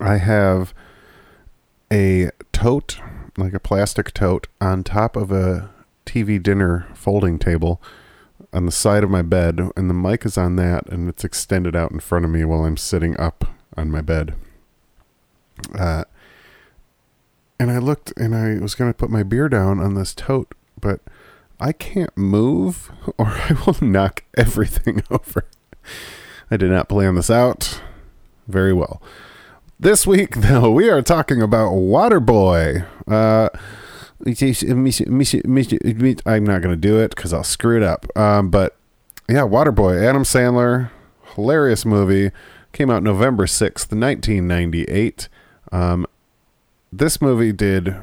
I 0.00 0.16
have 0.16 0.74
a 1.92 2.30
tote, 2.50 2.98
like 3.36 3.54
a 3.54 3.60
plastic 3.60 4.12
tote, 4.12 4.48
on 4.60 4.82
top 4.82 5.14
of 5.14 5.30
a 5.30 5.70
TV 6.04 6.42
dinner 6.42 6.88
folding 6.94 7.38
table 7.38 7.80
on 8.52 8.66
the 8.66 8.72
side 8.72 9.02
of 9.02 9.10
my 9.10 9.22
bed, 9.22 9.60
and 9.76 9.88
the 9.88 9.94
mic 9.94 10.26
is 10.26 10.36
on 10.36 10.56
that, 10.56 10.86
and 10.88 11.08
it's 11.08 11.24
extended 11.24 11.74
out 11.74 11.90
in 11.90 12.00
front 12.00 12.24
of 12.24 12.30
me 12.30 12.44
while 12.44 12.64
I'm 12.64 12.76
sitting 12.76 13.18
up 13.18 13.44
on 13.76 13.90
my 13.90 14.00
bed. 14.00 14.34
Uh, 15.78 16.04
and 17.58 17.70
I 17.70 17.78
looked, 17.78 18.12
and 18.16 18.34
I 18.34 18.58
was 18.60 18.74
going 18.74 18.90
to 18.90 18.96
put 18.96 19.10
my 19.10 19.22
beer 19.22 19.48
down 19.48 19.80
on 19.80 19.94
this 19.94 20.14
tote, 20.14 20.54
but 20.80 21.00
I 21.58 21.72
can't 21.72 22.16
move, 22.16 22.90
or 23.18 23.26
I 23.26 23.56
will 23.64 23.76
knock 23.80 24.24
everything 24.36 25.02
over. 25.10 25.46
I 26.50 26.56
did 26.56 26.70
not 26.70 26.88
plan 26.88 27.14
this 27.14 27.30
out 27.30 27.80
very 28.46 28.72
well. 28.72 29.00
This 29.80 30.06
week, 30.06 30.36
though, 30.36 30.70
we 30.70 30.90
are 30.90 31.02
talking 31.02 31.40
about 31.40 31.72
Waterboy. 31.72 32.86
Uh, 33.08 33.48
I'm 36.26 36.44
not 36.44 36.62
going 36.62 36.74
to 36.74 36.76
do 36.76 36.98
it 36.98 37.14
because 37.14 37.32
I'll 37.32 37.44
screw 37.44 37.76
it 37.76 37.82
up. 37.82 38.06
Um, 38.16 38.50
but 38.50 38.76
yeah, 39.28 39.40
Waterboy, 39.40 40.02
Adam 40.02 40.22
Sandler, 40.22 40.90
hilarious 41.34 41.84
movie. 41.84 42.30
Came 42.72 42.90
out 42.90 43.02
November 43.02 43.46
6th, 43.46 43.92
1998. 43.92 45.28
Um, 45.70 46.06
this 46.92 47.20
movie 47.20 47.52
did 47.52 47.96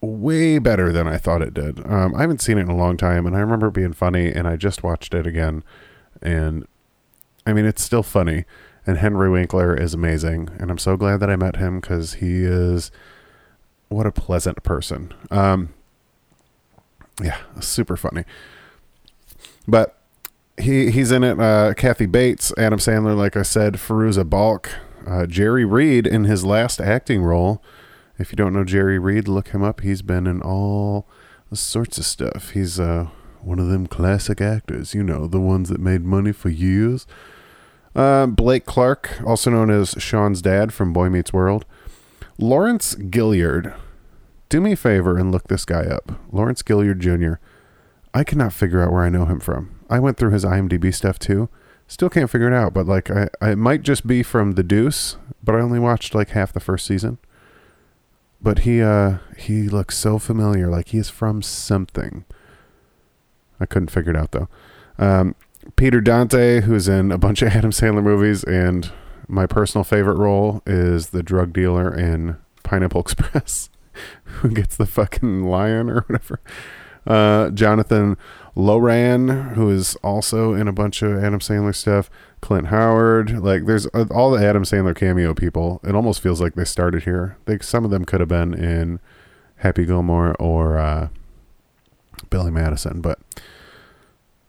way 0.00 0.58
better 0.58 0.92
than 0.92 1.08
I 1.08 1.16
thought 1.16 1.42
it 1.42 1.54
did. 1.54 1.84
Um, 1.86 2.14
I 2.14 2.22
haven't 2.22 2.40
seen 2.40 2.58
it 2.58 2.62
in 2.62 2.68
a 2.68 2.76
long 2.76 2.96
time, 2.96 3.26
and 3.26 3.36
I 3.36 3.40
remember 3.40 3.70
being 3.70 3.92
funny, 3.92 4.30
and 4.30 4.46
I 4.46 4.56
just 4.56 4.82
watched 4.82 5.12
it 5.12 5.26
again. 5.26 5.64
And 6.22 6.66
I 7.46 7.52
mean, 7.52 7.64
it's 7.64 7.82
still 7.82 8.02
funny. 8.02 8.44
And 8.86 8.98
Henry 8.98 9.28
Winkler 9.28 9.74
is 9.74 9.92
amazing. 9.92 10.48
And 10.58 10.70
I'm 10.70 10.78
so 10.78 10.96
glad 10.96 11.20
that 11.20 11.30
I 11.30 11.36
met 11.36 11.56
him 11.56 11.80
because 11.80 12.14
he 12.14 12.44
is 12.44 12.90
what 13.88 14.06
a 14.06 14.12
pleasant 14.12 14.62
person. 14.62 15.12
Um, 15.30 15.74
yeah, 17.22 17.38
super 17.60 17.96
funny. 17.96 18.24
But 19.66 19.98
he 20.60 20.90
he's 20.90 21.12
in 21.12 21.24
it. 21.24 21.38
Uh, 21.38 21.74
Kathy 21.74 22.06
Bates, 22.06 22.52
Adam 22.56 22.78
Sandler, 22.78 23.16
like 23.16 23.36
I 23.36 23.42
said, 23.42 23.74
Fairuza 23.74 24.28
Balk, 24.28 24.70
uh, 25.06 25.26
Jerry 25.26 25.64
Reed 25.64 26.06
in 26.06 26.24
his 26.24 26.44
last 26.44 26.80
acting 26.80 27.22
role. 27.22 27.62
If 28.18 28.32
you 28.32 28.36
don't 28.36 28.52
know 28.52 28.64
Jerry 28.64 28.98
Reed, 28.98 29.28
look 29.28 29.48
him 29.48 29.62
up. 29.62 29.80
He's 29.80 30.02
been 30.02 30.26
in 30.26 30.42
all 30.42 31.06
sorts 31.52 31.98
of 31.98 32.04
stuff. 32.04 32.50
He's 32.50 32.80
uh, 32.80 33.08
one 33.40 33.58
of 33.58 33.68
them 33.68 33.86
classic 33.86 34.40
actors, 34.40 34.94
you 34.94 35.02
know, 35.02 35.26
the 35.26 35.40
ones 35.40 35.68
that 35.68 35.80
made 35.80 36.04
money 36.04 36.32
for 36.32 36.48
years. 36.48 37.06
Uh, 37.94 38.26
Blake 38.26 38.66
Clark, 38.66 39.20
also 39.24 39.50
known 39.50 39.70
as 39.70 39.94
Sean's 39.98 40.42
dad 40.42 40.72
from 40.72 40.92
Boy 40.92 41.08
Meets 41.08 41.32
World. 41.32 41.64
Lawrence 42.38 42.94
Gilliard. 42.94 43.74
Do 44.48 44.60
me 44.60 44.72
a 44.72 44.76
favor 44.76 45.18
and 45.18 45.32
look 45.32 45.48
this 45.48 45.64
guy 45.64 45.82
up. 45.82 46.12
Lawrence 46.32 46.62
Gilliard 46.62 47.00
Jr. 47.00 47.40
I 48.14 48.24
cannot 48.24 48.52
figure 48.52 48.82
out 48.82 48.92
where 48.92 49.02
I 49.02 49.08
know 49.08 49.26
him 49.26 49.40
from. 49.40 49.74
I 49.90 49.98
went 49.98 50.16
through 50.16 50.30
his 50.30 50.44
IMDb 50.44 50.94
stuff 50.94 51.18
too. 51.18 51.48
Still 51.88 52.08
can't 52.08 52.30
figure 52.30 52.46
it 52.46 52.54
out, 52.54 52.72
but 52.72 52.86
like 52.86 53.10
I, 53.10 53.28
I 53.40 53.54
might 53.54 53.82
just 53.82 54.06
be 54.06 54.22
from 54.22 54.52
The 54.52 54.62
Deuce, 54.62 55.16
but 55.42 55.54
I 55.54 55.60
only 55.60 55.78
watched 55.78 56.14
like 56.14 56.30
half 56.30 56.52
the 56.52 56.60
first 56.60 56.86
season. 56.86 57.18
But 58.40 58.60
he 58.60 58.80
uh 58.80 59.18
he 59.36 59.68
looks 59.68 59.98
so 59.98 60.18
familiar, 60.18 60.68
like 60.68 60.88
he 60.88 60.98
is 60.98 61.10
from 61.10 61.42
something. 61.42 62.24
I 63.58 63.66
couldn't 63.66 63.90
figure 63.90 64.12
it 64.12 64.16
out 64.16 64.30
though. 64.30 64.48
Um, 64.96 65.34
Peter 65.76 66.00
Dante, 66.00 66.60
who's 66.60 66.86
in 66.88 67.10
a 67.10 67.18
bunch 67.18 67.42
of 67.42 67.48
Adam 67.54 67.72
Sandler 67.72 68.02
movies, 68.02 68.44
and 68.44 68.92
my 69.28 69.46
personal 69.46 69.84
favorite 69.84 70.16
role 70.16 70.62
is 70.66 71.10
the 71.10 71.22
drug 71.22 71.52
dealer 71.52 71.94
in 71.94 72.36
Pineapple 72.62 73.00
Express, 73.02 73.70
who 74.24 74.48
gets 74.48 74.76
the 74.76 74.86
fucking 74.86 75.44
lion 75.44 75.90
or 75.90 76.00
whatever. 76.02 76.40
Uh, 77.06 77.50
Jonathan 77.50 78.16
Loughran, 78.54 79.28
who 79.54 79.70
is 79.70 79.96
also 79.96 80.52
in 80.52 80.68
a 80.68 80.72
bunch 80.72 81.00
of 81.02 81.22
Adam 81.22 81.40
Sandler 81.40 81.74
stuff. 81.74 82.10
Clint 82.40 82.68
Howard, 82.68 83.42
like 83.42 83.66
there's 83.66 83.86
uh, 83.94 84.06
all 84.10 84.30
the 84.30 84.44
Adam 84.44 84.62
Sandler 84.62 84.94
cameo 84.94 85.34
people. 85.34 85.80
It 85.82 85.94
almost 85.94 86.20
feels 86.20 86.40
like 86.40 86.54
they 86.54 86.64
started 86.64 87.04
here. 87.04 87.36
They, 87.46 87.58
some 87.58 87.84
of 87.84 87.90
them 87.90 88.04
could 88.04 88.20
have 88.20 88.28
been 88.28 88.54
in 88.54 89.00
Happy 89.56 89.84
Gilmore 89.84 90.36
or 90.38 90.78
uh, 90.78 91.08
Billy 92.30 92.50
Madison, 92.50 93.00
but 93.00 93.18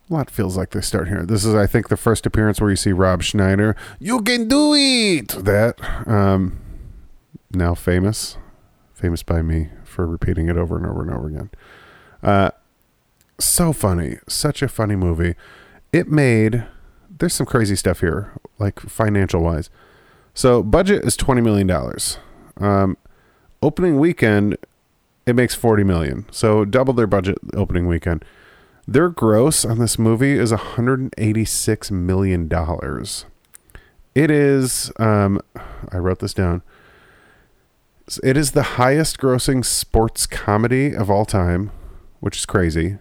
a 0.10 0.13
lot 0.13 0.30
feels 0.32 0.58
like 0.58 0.72
they 0.72 0.82
start 0.82 1.08
here. 1.08 1.24
This 1.24 1.46
is, 1.46 1.54
I 1.54 1.68
think, 1.68 1.89
the 1.89 1.98
first 1.98 2.25
appearance 2.25 2.60
where 2.60 2.70
you 2.70 2.75
see 2.75 2.92
Rob 2.92 3.22
Schneider. 3.22 3.75
You 4.00 4.22
can 4.22 4.48
do 4.48 4.74
it. 4.74 5.30
That 5.30 5.80
um, 6.08 6.60
now 7.51 7.75
famous, 7.75 8.38
famous 8.94 9.22
by 9.22 9.42
me 9.42 9.70
for 9.84 10.08
repeating 10.08 10.50
it 10.50 10.58
over 10.58 10.78
and 10.78 10.86
over 10.86 11.01
and 11.01 11.12
over 11.12 11.28
again. 11.28 11.50
Uh, 12.24 12.51
so 13.39 13.72
funny, 13.72 14.18
such 14.28 14.62
a 14.62 14.68
funny 14.68 14.96
movie. 14.96 15.36
It 15.94 16.08
made. 16.08 16.66
There's 17.20 17.34
some 17.34 17.46
crazy 17.46 17.75
stuff 17.75 18.00
here, 18.00 18.34
like 18.58 18.80
financial 18.80 19.42
wise. 19.42 19.70
So 20.34 20.63
budget 20.63 21.04
is 21.04 21.16
twenty 21.18 21.42
million 21.42 21.68
dollars. 21.68 22.18
Um, 22.58 22.98
opening 23.62 24.00
weekend, 24.00 24.58
it 25.25 25.36
makes 25.36 25.54
forty 25.54 25.84
million. 25.84 26.25
So 26.32 26.66
double 26.66 26.94
their 26.94 27.08
budget 27.08 27.38
opening 27.54 27.88
weekend. 27.88 28.25
Their 28.91 29.10
gross 29.10 29.65
on 29.65 29.77
this 29.77 30.00
movie 30.00 30.31
is 30.31 30.50
186 30.50 31.91
million 31.91 32.48
dollars. 32.48 33.25
It 34.15 34.31
is 34.31 34.91
um 34.98 35.39
I 35.91 35.98
wrote 35.98 36.17
this 36.17 36.34
down. 36.34 36.63
It 38.24 38.36
is 38.36 38.53
the 38.53 38.63
highest 38.63 39.19
grossing 39.19 39.63
sports 39.63 40.25
comedy 40.25 40.96
of 40.96 41.12
all 41.12 41.25
time, 41.25 41.69
which 42.19 42.38
is 42.38 42.48
crazy. 42.48 42.98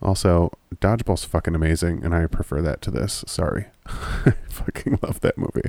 Also, 0.00 0.56
Dodgeball's 0.76 1.24
fucking 1.24 1.56
amazing, 1.56 2.04
and 2.04 2.14
I 2.14 2.28
prefer 2.28 2.62
that 2.62 2.80
to 2.82 2.92
this. 2.92 3.24
Sorry. 3.26 3.66
I 3.88 4.32
fucking 4.48 5.00
love 5.02 5.18
that 5.22 5.36
movie. 5.36 5.68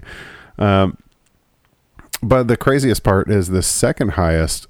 Um, 0.59 0.99
but 2.21 2.47
the 2.47 2.57
craziest 2.57 3.01
part 3.01 3.31
is 3.31 3.47
the 3.47 3.63
second 3.63 4.09
highest 4.09 4.67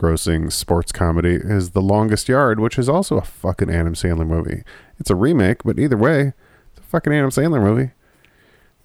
grossing 0.00 0.50
sports 0.50 0.92
comedy 0.92 1.34
is 1.34 1.70
The 1.70 1.82
Longest 1.82 2.28
Yard, 2.28 2.58
which 2.58 2.78
is 2.78 2.88
also 2.88 3.18
a 3.18 3.22
fucking 3.22 3.70
Adam 3.70 3.92
Sandler 3.92 4.26
movie. 4.26 4.62
It's 4.98 5.10
a 5.10 5.14
remake, 5.14 5.62
but 5.62 5.78
either 5.78 5.96
way, 5.96 6.32
it's 6.70 6.78
a 6.78 6.82
fucking 6.82 7.12
Adam 7.12 7.30
Sandler 7.30 7.62
movie. 7.62 7.90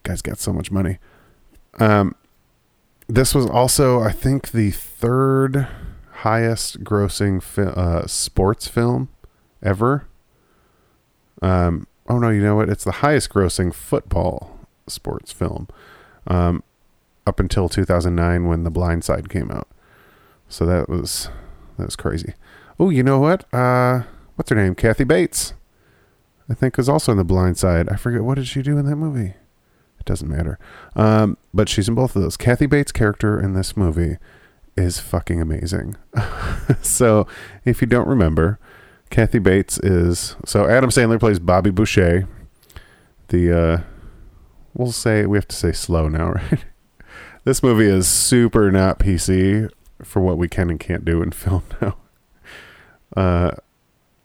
Guy's 0.04 0.22
got 0.22 0.38
so 0.40 0.52
much 0.52 0.72
money. 0.72 0.98
Um, 1.80 2.16
this 3.08 3.34
was 3.34 3.46
also, 3.46 4.02
I 4.02 4.12
think, 4.12 4.52
the 4.52 4.72
third 4.72 5.68
highest 6.12 6.84
grossing 6.84 7.42
fi- 7.42 7.64
uh, 7.64 8.08
sports 8.08 8.68
film 8.68 9.08
ever. 9.64 10.08
Um, 11.42 11.88
oh 12.10 12.20
no, 12.20 12.30
you 12.30 12.42
know 12.42 12.56
what? 12.56 12.70
It's 12.70 12.84
the 12.84 12.92
highest 12.92 13.30
grossing 13.30 13.74
football 13.74 14.60
sports 14.88 15.32
film 15.32 15.70
um, 16.28 16.62
up 17.26 17.40
until 17.40 17.70
2009 17.70 18.48
when 18.48 18.64
The 18.64 18.72
Blind 18.72 19.06
Side 19.06 19.30
came 19.30 19.50
out. 19.50 19.68
So 20.56 20.66
that 20.68 20.88
was 20.88 21.28
that 21.78 21.86
was 21.86 21.98
crazy. 21.98 22.34
Oh, 22.80 22.90
you 22.90 23.04
know 23.04 23.20
what? 23.20 23.44
Uh, 23.54 24.04
what's 24.36 24.50
her 24.52 24.56
name? 24.56 24.74
Kathy 24.74 25.04
Bates. 25.04 25.54
I 26.50 26.54
think 26.54 26.78
was 26.78 26.88
also 26.88 27.12
in 27.12 27.18
The 27.18 27.26
Blind 27.26 27.58
Side. 27.58 27.90
I 27.90 27.98
forget 27.98 28.24
what 28.24 28.36
did 28.36 28.48
she 28.48 28.62
do 28.62 28.78
in 28.78 28.86
that 28.86 28.96
movie. 28.96 29.34
It 30.00 30.06
doesn't 30.06 30.30
matter. 30.30 30.58
Um, 30.96 31.38
but 31.54 31.68
she's 31.68 31.90
in 31.90 31.96
both 31.96 32.16
of 32.16 32.22
those. 32.22 32.38
Kathy 32.38 32.68
Bates' 32.68 32.94
character 32.94 33.38
in 33.38 33.52
this 33.52 33.76
movie 33.76 34.16
is 34.78 34.98
fucking 34.98 35.42
amazing. 35.42 35.98
so 36.82 37.28
if 37.66 37.82
you 37.82 37.88
don't 37.88 38.08
remember, 38.08 38.58
Kathy 39.10 39.40
Bates 39.40 39.78
is 39.80 40.38
so 40.46 40.70
Adam 40.70 40.90
Sandler 40.90 41.20
plays 41.20 41.40
Bobby 41.40 41.70
Boucher. 41.70 42.30
The 43.28 43.52
uh 43.52 43.82
we'll 44.74 44.94
say 44.94 45.26
we 45.26 45.38
have 45.38 45.50
to 45.50 45.56
say 45.56 45.74
slow 45.74 46.08
now, 46.08 46.32
right? 46.52 46.64
this 47.44 47.62
movie 47.62 47.88
is 47.88 48.08
super 48.08 48.72
not 48.72 49.00
PC 49.00 49.70
for 50.04 50.22
what 50.22 50.38
we 50.38 50.48
can 50.48 50.70
and 50.70 50.80
can't 50.80 51.06
do 51.06 51.22
in 51.22 51.32
film 51.44 51.64
now. 51.82 51.98
Uh 53.16 53.52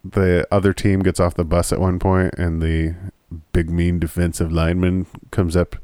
the 0.02 0.46
other 0.50 0.72
team 0.72 1.00
gets 1.00 1.20
off 1.20 1.34
the 1.34 1.44
bus 1.44 1.72
at 1.72 1.80
one 1.80 1.98
point 1.98 2.34
and 2.38 2.62
the 2.62 2.94
big 3.52 3.70
mean 3.70 3.98
defensive 3.98 4.50
lineman 4.50 5.06
comes 5.30 5.56
up 5.56 5.76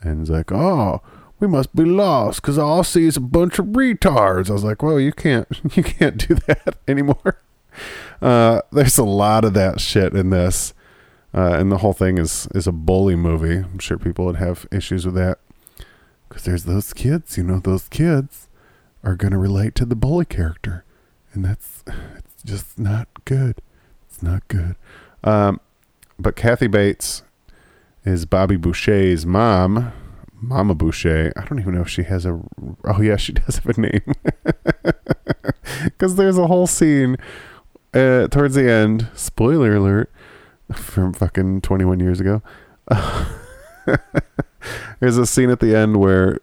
and 0.00 0.22
is 0.22 0.30
like, 0.30 0.52
"Oh, 0.52 1.02
we 1.40 1.48
must 1.48 1.74
be 1.74 1.84
lost 1.84 2.40
because 2.40 2.58
all 2.58 2.80
I 2.80 2.82
see 2.82 3.06
is 3.06 3.16
a 3.16 3.20
bunch 3.20 3.58
of 3.58 3.66
retards." 3.66 4.50
I 4.50 4.54
was 4.54 4.64
like, 4.64 4.82
"Well, 4.82 5.00
you 5.00 5.12
can't, 5.12 5.48
you 5.76 5.82
can't 5.82 6.16
do 6.28 6.34
that 6.46 6.76
anymore." 6.88 7.40
Uh, 8.22 8.62
there's 8.72 8.98
a 8.98 9.04
lot 9.04 9.44
of 9.44 9.52
that 9.54 9.80
shit 9.80 10.14
in 10.14 10.30
this, 10.30 10.72
uh, 11.34 11.56
and 11.58 11.70
the 11.70 11.78
whole 11.78 11.92
thing 11.92 12.18
is 12.18 12.48
is 12.54 12.66
a 12.66 12.72
bully 12.72 13.16
movie. 13.16 13.56
I'm 13.56 13.78
sure 13.78 13.98
people 13.98 14.24
would 14.26 14.36
have 14.36 14.66
issues 14.72 15.04
with 15.04 15.14
that 15.16 15.38
because 16.28 16.44
there's 16.44 16.64
those 16.64 16.92
kids. 16.92 17.36
You 17.36 17.44
know, 17.44 17.58
those 17.58 17.88
kids 17.88 18.48
are 19.06 19.14
gonna 19.14 19.38
relate 19.38 19.74
to 19.76 19.86
the 19.86 19.94
bully 19.94 20.24
character, 20.24 20.84
and 21.32 21.44
that's 21.44 21.84
it's 21.86 22.42
just 22.44 22.78
not 22.78 23.08
good. 23.24 23.62
It's 24.08 24.20
not 24.20 24.46
good. 24.48 24.74
Um, 25.22 25.60
but 26.18 26.34
Kathy 26.34 26.66
Bates 26.66 27.22
is 28.04 28.26
Bobby 28.26 28.56
Boucher's 28.56 29.24
mom, 29.24 29.92
Mama 30.34 30.74
Boucher. 30.74 31.32
I 31.36 31.44
don't 31.44 31.60
even 31.60 31.74
know 31.74 31.82
if 31.82 31.88
she 31.88 32.02
has 32.02 32.26
a. 32.26 32.40
Oh 32.84 33.00
yeah, 33.00 33.16
she 33.16 33.32
does 33.34 33.58
have 33.58 33.78
a 33.78 33.80
name. 33.80 34.12
Because 35.84 36.14
there's 36.16 36.38
a 36.38 36.46
whole 36.46 36.66
scene 36.66 37.16
uh, 37.92 38.28
towards 38.28 38.54
the 38.54 38.70
end. 38.70 39.08
Spoiler 39.14 39.76
alert 39.76 40.10
from 40.72 41.12
fucking 41.12 41.60
21 41.60 42.00
years 42.00 42.18
ago. 42.20 42.42
there's 45.00 45.18
a 45.18 45.26
scene 45.26 45.50
at 45.50 45.60
the 45.60 45.76
end 45.76 45.98
where 45.98 46.40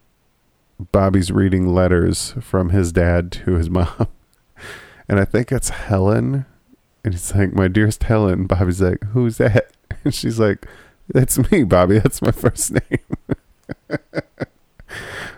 Bobby's 0.91 1.31
reading 1.31 1.73
letters 1.73 2.33
from 2.41 2.69
his 2.69 2.91
dad 2.91 3.31
to 3.31 3.53
his 3.53 3.69
mom, 3.69 4.07
and 5.07 5.19
I 5.19 5.25
think 5.25 5.51
it's 5.51 5.69
Helen. 5.69 6.45
And 7.03 7.13
he's 7.13 7.33
like, 7.35 7.53
"My 7.53 7.67
dearest 7.67 8.03
Helen." 8.03 8.45
Bobby's 8.47 8.81
like, 8.81 9.03
"Who's 9.05 9.37
that?" 9.37 9.71
And 10.05 10.13
she's 10.13 10.39
like, 10.39 10.67
"That's 11.07 11.37
me, 11.51 11.63
Bobby. 11.63 11.99
That's 11.99 12.21
my 12.21 12.31
first 12.31 12.71
name." 12.71 13.99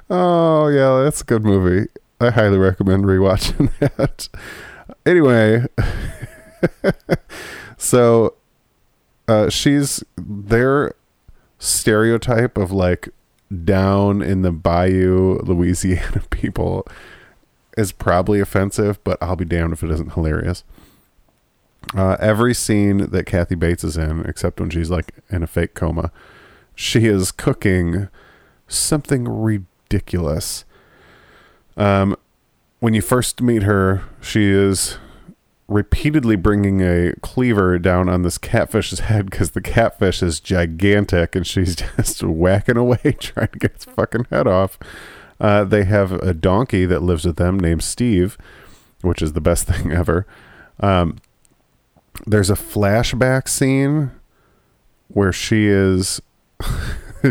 oh 0.09 0.67
yeah, 0.69 1.03
that's 1.03 1.21
a 1.21 1.25
good 1.25 1.43
movie. 1.43 1.89
I 2.19 2.31
highly 2.31 2.57
recommend 2.57 3.03
rewatching 3.05 3.71
that. 3.79 4.29
Anyway, 5.05 5.65
so 7.77 8.33
uh, 9.27 9.49
she's 9.49 10.03
their 10.17 10.93
stereotype 11.59 12.57
of 12.57 12.71
like 12.71 13.09
down 13.63 14.21
in 14.21 14.41
the 14.41 14.51
bayou 14.51 15.39
Louisiana 15.43 16.23
people 16.29 16.87
is 17.77 17.91
probably 17.91 18.39
offensive, 18.39 19.03
but 19.03 19.17
I'll 19.21 19.35
be 19.35 19.45
damned 19.45 19.73
if 19.73 19.83
it 19.83 19.91
isn't 19.91 20.13
hilarious. 20.13 20.63
Uh, 21.93 22.17
every 22.19 22.53
scene 22.53 23.09
that 23.11 23.25
Kathy 23.25 23.55
Bates 23.55 23.83
is 23.83 23.97
in, 23.97 24.25
except 24.25 24.59
when 24.59 24.69
she's 24.69 24.89
like 24.89 25.13
in 25.29 25.43
a 25.43 25.47
fake 25.47 25.73
coma, 25.73 26.11
she 26.73 27.05
is 27.05 27.31
cooking 27.31 28.07
something 28.67 29.27
ridiculous. 29.27 30.65
Um, 31.77 32.15
when 32.79 32.93
you 32.93 33.01
first 33.01 33.41
meet 33.41 33.63
her, 33.63 34.03
she 34.21 34.49
is 34.49 34.97
repeatedly 35.67 36.36
bringing 36.36 36.81
a 36.81 37.13
cleaver 37.22 37.79
down 37.79 38.07
on 38.07 38.22
this 38.22 38.38
catfish's 38.38 39.00
head 39.00 39.29
because 39.29 39.51
the 39.51 39.62
catfish 39.62 40.22
is 40.22 40.39
gigantic 40.39 41.36
and 41.36 41.45
she's 41.45 41.75
just 41.98 42.24
whacking 42.24 42.77
away 42.77 43.00
trying 43.19 43.48
to 43.48 43.60
get 43.60 43.72
its 43.72 43.86
fucking 43.86 44.27
head 44.29 44.48
off. 44.48 44.77
Uh, 45.39 45.63
they 45.63 45.84
have 45.84 46.12
a 46.12 46.34
donkey 46.34 46.86
that 46.86 47.01
lives 47.01 47.25
with 47.25 47.36
them 47.38 47.60
named 47.60 47.84
Steve, 47.84 48.38
which 49.01 49.22
is 49.22 49.34
the 49.34 49.41
best 49.41 49.67
thing 49.67 49.91
ever. 49.91 50.25
Um, 50.79 51.17
there's 52.25 52.50
a 52.50 52.55
flashback 52.55 53.50
scene 53.50 54.12
where 55.07 55.34
she 55.34 55.67
is 55.67 56.22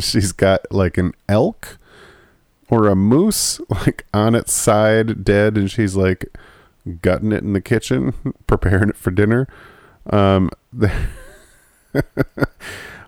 she's 0.00 0.32
got 0.32 0.60
like 0.70 0.98
an 0.98 1.12
elk 1.28 1.78
or 2.68 2.88
a 2.88 2.96
moose 2.96 3.60
like 3.70 4.04
on 4.12 4.34
its 4.34 4.52
side 4.52 5.24
dead 5.24 5.56
and 5.56 5.70
she's 5.70 5.96
like 5.96 6.26
gutting 7.02 7.32
it 7.32 7.42
in 7.42 7.52
the 7.52 7.60
kitchen 7.60 8.14
preparing 8.46 8.88
it 8.88 8.96
for 8.96 9.10
dinner. 9.10 9.48
Um 10.10 10.50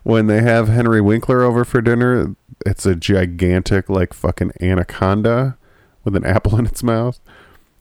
when 0.05 0.27
they 0.29 0.41
have 0.41 0.69
henry 0.69 1.01
winkler 1.01 1.43
over 1.43 1.65
for 1.65 1.81
dinner 1.81 2.37
it's 2.65 2.87
a 2.87 2.95
gigantic 2.95 3.91
like 3.91 4.15
fucking 4.15 4.53
anaconda 4.61 5.59
with 6.05 6.15
an 6.15 6.25
apple 6.27 6.59
in 6.59 6.67
its 6.67 6.83
mouth. 6.83 7.19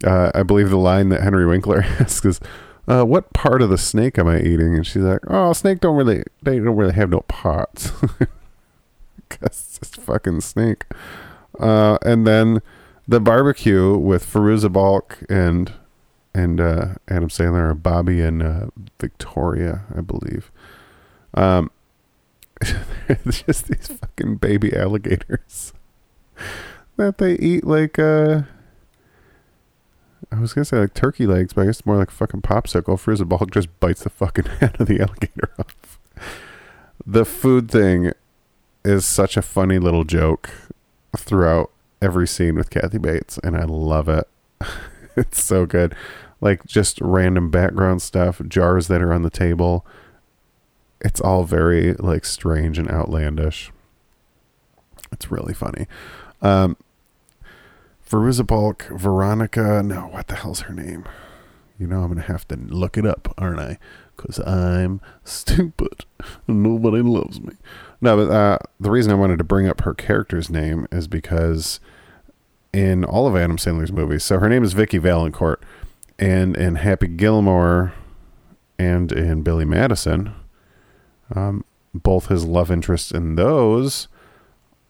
Uh, 0.04 0.32
i 0.36 0.44
believe 0.44 0.70
the 0.70 0.78
line 0.78 1.10
that 1.10 1.22
henry 1.22 1.46
winkler 1.46 1.82
asks 2.00 2.26
is 2.26 2.40
uh, 2.88 3.04
what 3.04 3.34
part 3.34 3.62
of 3.62 3.70
the 3.70 3.78
snake 3.78 4.20
am 4.20 4.28
i 4.28 4.40
eating? 4.40 4.76
And 4.76 4.86
she's 4.86 5.04
like 5.04 5.22
oh 5.28 5.54
snake 5.54 5.80
don't 5.80 5.96
really 5.96 6.24
they 6.42 6.60
don't 6.60 6.76
really 6.76 6.94
have 6.94 7.10
no 7.10 7.22
parts. 7.22 7.92
Because 9.30 9.80
it's 9.82 9.96
fucking 9.96 10.42
snake. 10.42 10.86
Uh, 11.60 11.98
and 12.04 12.28
then 12.28 12.62
the 13.08 13.20
barbecue 13.20 13.98
with 13.98 14.26
Fairuza 14.26 14.72
Balk 14.72 15.24
and 15.30 15.74
and 16.36 16.60
uh, 16.60 16.96
Adam 17.08 17.30
Sandler, 17.30 17.72
or 17.72 17.74
Bobby 17.74 18.22
and 18.22 18.44
uh, 18.44 18.68
Victoria, 19.00 19.86
I 19.96 20.02
believe. 20.02 20.52
Um, 21.34 21.72
just 23.30 23.68
these 23.68 23.88
fucking 23.88 24.38
baby 24.38 24.76
alligators 24.76 25.74
that 26.98 27.18
they 27.18 27.34
eat 27.36 27.66
like 27.66 28.00
uh 28.00 28.44
I 30.32 30.40
was 30.40 30.54
gonna 30.54 30.66
say 30.66 30.80
like 30.80 30.94
turkey 30.94 31.28
legs, 31.28 31.54
but 31.54 31.62
I 31.62 31.66
guess 31.66 31.80
it's 31.80 31.86
more 31.86 31.98
like 31.98 32.12
fucking 32.12 32.42
popsicle. 32.42 32.98
Fairuza 32.98 33.28
Balk 33.28 33.52
just 33.52 33.80
bites 33.80 34.04
the 34.04 34.10
fucking 34.10 34.46
head 34.60 34.80
of 34.80 34.88
the 34.88 35.00
alligator 35.00 35.52
off. 35.60 36.00
The 37.06 37.26
food 37.26 37.70
thing 37.70 38.12
is 38.84 39.06
such 39.06 39.38
a 39.38 39.42
funny 39.42 39.78
little 39.78 40.04
joke 40.04 40.50
throughout 41.16 41.72
every 42.02 42.28
scene 42.28 42.56
with 42.56 42.70
Kathy 42.70 42.98
Bates, 42.98 43.38
and 43.44 43.56
I 43.56 43.66
love 43.66 44.10
it. 44.10 44.28
it's 45.16 45.44
so 45.44 45.66
good. 45.66 45.96
Like 46.42 46.66
just 46.66 47.00
random 47.02 47.50
background 47.50 48.02
stuff, 48.02 48.42
jars 48.48 48.88
that 48.88 49.02
are 49.02 49.14
on 49.14 49.24
the 49.24 49.30
table. 49.30 49.86
It's 51.02 51.22
all 51.22 51.44
very 51.44 51.94
like 51.94 52.26
strange 52.26 52.78
and 52.78 52.90
outlandish. 52.90 53.72
It's 55.12 55.32
really 55.32 55.54
funny. 55.54 55.88
Um, 56.42 56.78
Veruza 58.10 59.00
Veronica, 59.00 59.82
no, 59.84 60.02
what 60.02 60.28
the 60.28 60.36
hell's 60.36 60.62
her 60.62 60.74
name? 60.74 61.06
You 61.80 61.88
know, 61.88 62.02
I'm 62.02 62.08
going 62.08 62.22
to 62.22 62.32
have 62.32 62.48
to 62.50 62.56
look 62.56 62.98
it 62.98 63.06
up, 63.06 63.34
aren't 63.38 63.60
I? 63.60 63.78
Because 64.16 64.40
I'm 64.40 65.02
stupid. 65.24 66.06
Nobody 66.48 67.02
loves 67.02 67.42
me. 67.42 67.54
No, 68.00 68.16
but 68.16 68.32
uh, 68.32 68.58
the 68.80 68.92
reason 68.92 69.12
I 69.12 69.16
wanted 69.16 69.38
to 69.40 69.44
bring 69.44 69.68
up 69.68 69.82
her 69.82 69.94
character's 69.94 70.50
name 70.50 70.88
is 70.92 71.08
because 71.08 71.80
in 72.72 73.04
all 73.04 73.28
of 73.28 73.36
Adam 73.36 73.58
Sandler's 73.58 73.92
movies, 73.92 74.24
so 74.24 74.40
her 74.40 74.48
name 74.48 74.64
is 74.64 74.74
Vicky 74.74 75.00
Vallencourt, 75.00 75.58
and 76.18 76.56
in 76.56 76.76
Happy 76.76 77.08
Gilmore 77.08 77.94
and 78.78 79.12
in 79.12 79.44
Billy 79.44 79.66
Madison, 79.66 80.34
um, 81.34 81.64
both 81.94 82.28
his 82.28 82.46
love 82.46 82.72
interests 82.72 83.12
in 83.12 83.36
those 83.36 84.08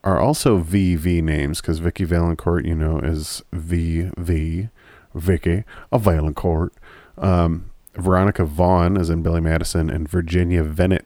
are 0.03 0.19
also 0.19 0.59
VV 0.59 1.23
names 1.23 1.61
because 1.61 1.79
Vicky 1.79 2.05
Vallencourt, 2.05 2.65
you 2.65 2.75
know, 2.75 2.99
is 2.99 3.41
VV, 3.51 4.69
Vicky, 5.15 5.63
a 5.91 5.99
Vallencourt. 5.99 6.69
Um, 7.17 7.71
Veronica 7.95 8.45
Vaughn 8.45 8.97
is 8.97 9.09
in 9.09 9.23
Billy 9.23 9.41
Madison, 9.41 9.89
and 9.89 10.07
Virginia 10.07 10.63
Venit 10.63 11.05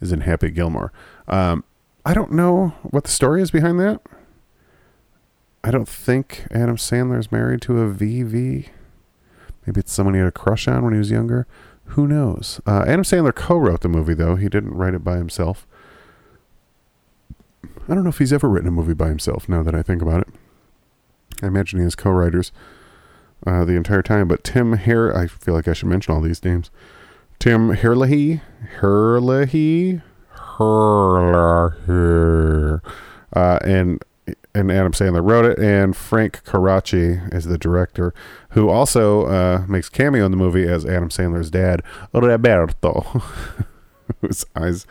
is 0.00 0.12
in 0.12 0.20
Happy 0.20 0.50
Gilmore. 0.50 0.92
Um, 1.28 1.64
I 2.04 2.12
don't 2.12 2.32
know 2.32 2.74
what 2.82 3.04
the 3.04 3.10
story 3.10 3.40
is 3.40 3.50
behind 3.50 3.80
that. 3.80 4.02
I 5.64 5.70
don't 5.70 5.88
think 5.88 6.46
Adam 6.50 6.76
Sandler 6.76 7.18
is 7.18 7.32
married 7.32 7.62
to 7.62 7.80
a 7.80 7.92
VV. 7.92 8.68
Maybe 9.66 9.80
it's 9.80 9.92
someone 9.92 10.14
he 10.14 10.20
had 10.20 10.28
a 10.28 10.32
crush 10.32 10.68
on 10.68 10.84
when 10.84 10.92
he 10.92 10.98
was 10.98 11.10
younger. 11.10 11.46
Who 11.90 12.06
knows? 12.06 12.60
Uh, 12.66 12.84
Adam 12.86 13.02
Sandler 13.02 13.34
co-wrote 13.34 13.80
the 13.80 13.88
movie, 13.88 14.14
though. 14.14 14.36
He 14.36 14.48
didn't 14.48 14.74
write 14.74 14.94
it 14.94 15.04
by 15.04 15.16
himself. 15.16 15.66
I 17.88 17.94
don't 17.94 18.02
know 18.02 18.10
if 18.10 18.18
he's 18.18 18.32
ever 18.32 18.48
written 18.48 18.68
a 18.68 18.72
movie 18.72 18.94
by 18.94 19.08
himself. 19.08 19.48
Now 19.48 19.62
that 19.62 19.74
I 19.74 19.82
think 19.82 20.02
about 20.02 20.22
it, 20.22 20.28
I 21.42 21.46
imagine 21.46 21.78
he 21.78 21.84
has 21.84 21.94
co-writers 21.94 22.52
uh, 23.46 23.64
the 23.64 23.74
entire 23.76 24.02
time. 24.02 24.26
But 24.28 24.42
Tim 24.44 24.72
Hare, 24.74 25.16
I 25.16 25.26
feel 25.26 25.54
like 25.54 25.68
I 25.68 25.72
should 25.72 25.88
mention 25.88 26.14
all 26.14 26.20
these 26.20 26.44
names. 26.44 26.70
Tim 27.38 27.70
Herlihy, 27.76 28.40
Herlihy, 28.80 30.02
Herlihy, 30.58 31.80
uh, 33.34 33.58
and 33.62 34.02
and 34.56 34.72
Adam 34.72 34.92
Sandler 34.92 35.22
wrote 35.22 35.44
it, 35.44 35.58
and 35.58 35.94
Frank 35.94 36.42
Coraci 36.44 37.32
is 37.32 37.44
the 37.44 37.58
director, 37.58 38.14
who 38.50 38.70
also 38.70 39.26
uh, 39.26 39.64
makes 39.68 39.90
cameo 39.90 40.24
in 40.24 40.30
the 40.30 40.36
movie 40.36 40.66
as 40.66 40.86
Adam 40.86 41.10
Sandler's 41.10 41.50
dad, 41.50 41.82
Roberto, 42.14 43.00
whose 44.22 44.46
eyes 44.56 44.86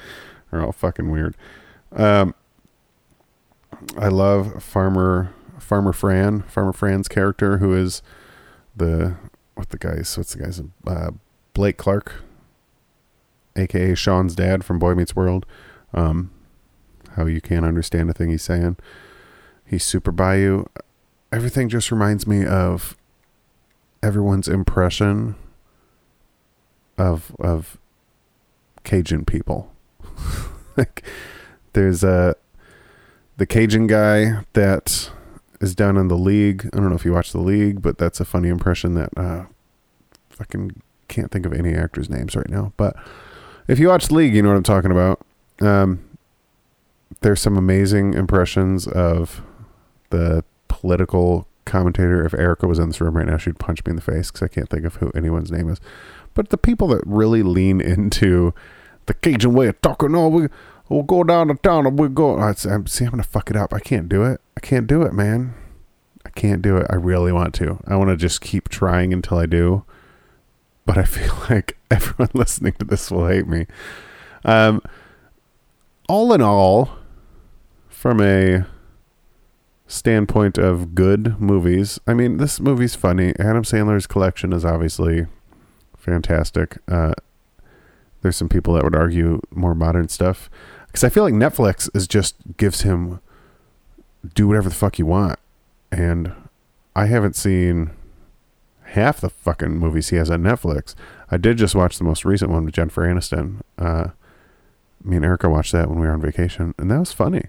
are 0.52 0.64
all 0.64 0.72
fucking 0.72 1.10
weird. 1.10 1.36
Um, 1.92 2.36
I 3.98 4.10
love 4.10 4.64
Farmer 4.64 5.34
Farmer 5.58 5.94
Fran, 5.94 6.44
Farmer 6.44 6.74
Fran's 6.74 7.08
character, 7.08 7.58
who 7.58 7.74
is 7.74 8.04
the 8.76 9.16
what 9.56 9.70
the 9.70 9.78
guy's 9.78 10.16
what's 10.16 10.34
the 10.36 10.44
guy's 10.44 10.62
uh, 10.86 11.12
Blake 11.54 11.78
Clark, 11.78 12.24
aka 13.56 13.96
Sean's 13.96 14.36
dad 14.36 14.64
from 14.64 14.78
Boy 14.78 14.94
Meets 14.94 15.16
World. 15.16 15.46
Um, 15.92 16.30
how 17.16 17.26
you 17.26 17.42
can't 17.42 17.66
understand 17.66 18.12
a 18.12 18.14
thing 18.14 18.30
he's 18.30 18.44
saying. 18.44 18.78
He's 19.66 19.84
super 19.84 20.12
bayou. 20.12 20.66
Everything 21.32 21.70
just 21.70 21.92
reminds 21.92 22.28
me 22.28 22.46
of 22.46 22.96
everyone's 24.02 24.48
impression 24.48 25.36
of 26.98 27.36
of 27.40 27.78
Cajun 28.84 29.26
people. 29.26 29.72
like 30.78 31.04
there's 31.74 32.04
a 32.04 32.36
the 33.38 33.46
Cajun 33.46 33.88
guy 33.88 34.44
that 34.54 35.10
is 35.60 35.76
down 35.76 35.98
in 35.98 36.08
the 36.08 36.18
league. 36.18 36.70
I 36.72 36.78
don't 36.78 36.90
know 36.90 36.96
if 36.96 37.06
you 37.06 37.14
watch 37.14 37.32
the 37.32 37.40
league, 37.40 37.82
but 37.82 37.98
that's 37.98 38.20
a 38.20 38.26
funny 38.26 38.50
impression 38.50 38.94
that 38.94 39.10
uh 39.18 39.46
fucking 40.30 40.82
can't 41.08 41.32
think 41.32 41.46
of 41.46 41.54
any 41.54 41.74
actors' 41.74 42.10
names 42.10 42.36
right 42.36 42.50
now. 42.50 42.74
But 42.78 42.96
if 43.68 43.80
you 43.80 43.88
watch 43.88 44.08
the 44.08 44.16
league, 44.16 44.36
you 44.36 44.42
know 44.42 44.50
what 44.50 44.58
I'm 44.58 44.64
talking 44.64 44.92
about. 44.92 45.26
Um 45.60 46.04
there's 47.22 47.42
some 47.42 47.58
amazing 47.58 48.14
impressions 48.14 48.88
of 48.88 49.42
the 50.10 50.44
political 50.68 51.48
commentator. 51.66 52.26
If 52.26 52.34
Erica 52.34 52.68
was 52.68 52.80
in 52.80 52.90
this 52.90 53.02
room 53.02 53.18
right 53.18 53.28
now, 53.28 53.38
she'd 53.38 53.60
punch 53.60 53.84
me 53.86 53.92
in 53.92 53.96
the 53.96 54.02
face 54.02 54.32
because 54.32 54.44
I 54.44 54.48
can't 54.48 54.70
think 54.70 54.86
of 54.86 54.96
who 54.96 55.12
anyone's 55.16 55.52
name 55.52 55.70
is. 55.70 55.80
But 56.34 56.50
the 56.50 56.58
people 56.58 56.88
that 56.90 57.02
really 57.06 57.44
lean 57.44 57.82
into 57.82 58.54
the 59.06 59.14
Cajun 59.14 59.54
way 59.54 59.68
of 59.68 59.82
talking, 59.82 60.16
oh, 60.16 60.28
we, 60.28 60.48
we'll 60.90 61.04
go 61.04 61.24
down 61.24 61.48
to 61.48 61.56
town 61.56 61.88
and 61.88 61.98
we'll 61.98 62.10
go. 62.10 62.38
I, 62.38 62.54
see, 62.54 62.70
I'm 62.70 62.84
going 62.84 63.18
to 63.18 63.24
fuck 63.24 63.50
it 63.50 63.56
up. 63.56 63.74
I 63.74 63.80
can't 63.80 64.10
do 64.10 64.24
it. 64.24 64.42
I 64.58 64.60
can't 64.60 64.88
do 64.88 65.02
it, 65.02 65.14
man. 65.14 65.54
I 66.26 66.30
can't 66.30 66.62
do 66.62 66.78
it. 66.78 66.88
I 66.90 66.96
really 66.96 67.32
want 67.32 67.54
to. 67.56 67.80
I 67.88 67.96
want 67.96 68.10
to 68.10 68.18
just 68.18 68.42
keep 68.42 68.70
trying 68.70 69.14
until 69.14 69.38
I 69.38 69.46
do. 69.46 69.86
But 70.86 70.98
I 70.98 71.04
feel 71.06 71.36
like 71.50 71.78
everyone 71.90 72.30
listening 72.34 72.74
to 72.74 72.86
this 72.86 73.10
will 73.12 73.28
hate 73.28 73.48
me. 73.48 73.68
Um, 74.44 74.82
all 76.08 76.34
in 76.34 76.42
all, 76.42 76.92
from 77.90 78.22
a 78.22 78.66
standpoint 79.88 80.58
of 80.58 80.96
good 80.96 81.40
movies, 81.40 82.00
I 82.08 82.14
mean, 82.14 82.38
this 82.38 82.60
movie's 82.60 82.96
funny. 82.96 83.34
Adam 83.40 83.64
Sandler's 83.64 84.08
collection 84.08 84.54
is 84.54 84.66
obviously 84.66 85.28
fantastic. 85.98 86.78
Uh, 86.88 87.14
there's 88.22 88.36
some 88.36 88.50
people 88.50 88.74
that 88.74 88.84
would 88.84 88.96
argue 88.96 89.42
more 89.52 89.76
modern 89.76 90.08
stuff 90.10 90.50
because 90.88 91.04
I 91.04 91.10
feel 91.10 91.24
like 91.24 91.34
Netflix 91.34 91.90
is 91.96 92.08
just 92.08 92.36
gives 92.58 92.82
him 92.82 93.20
do 94.34 94.48
whatever 94.48 94.70
the 94.70 94.76
fuck 94.76 94.98
you 94.98 95.06
want, 95.06 95.38
and 95.92 96.34
I 96.96 97.06
haven't 97.06 97.36
seen 97.36 97.92
half 98.86 99.20
the 99.20 99.30
fucking 99.30 99.78
movies 99.78 100.10
he 100.10 100.16
has 100.16 100.32
on 100.32 100.42
Netflix. 100.42 100.96
I 101.30 101.38
did 101.38 101.58
just 101.58 101.76
watch 101.76 101.98
the 101.98 102.04
most 102.04 102.26
recent 102.26 102.50
one 102.50 102.66
with 102.66 102.74
Jennifer 102.74 103.04
Aniston. 103.04 103.62
Uh, 103.78 104.08
me 105.04 105.18
and 105.18 105.26
Erica 105.26 105.50
watched 105.50 105.74
that 105.74 105.90
when 105.90 106.00
we 106.00 106.08
were 106.08 106.14
on 106.14 106.22
vacation, 106.22 106.74
and 106.78 106.90
that 106.90 107.00
was 107.00 107.12
funny. 107.12 107.48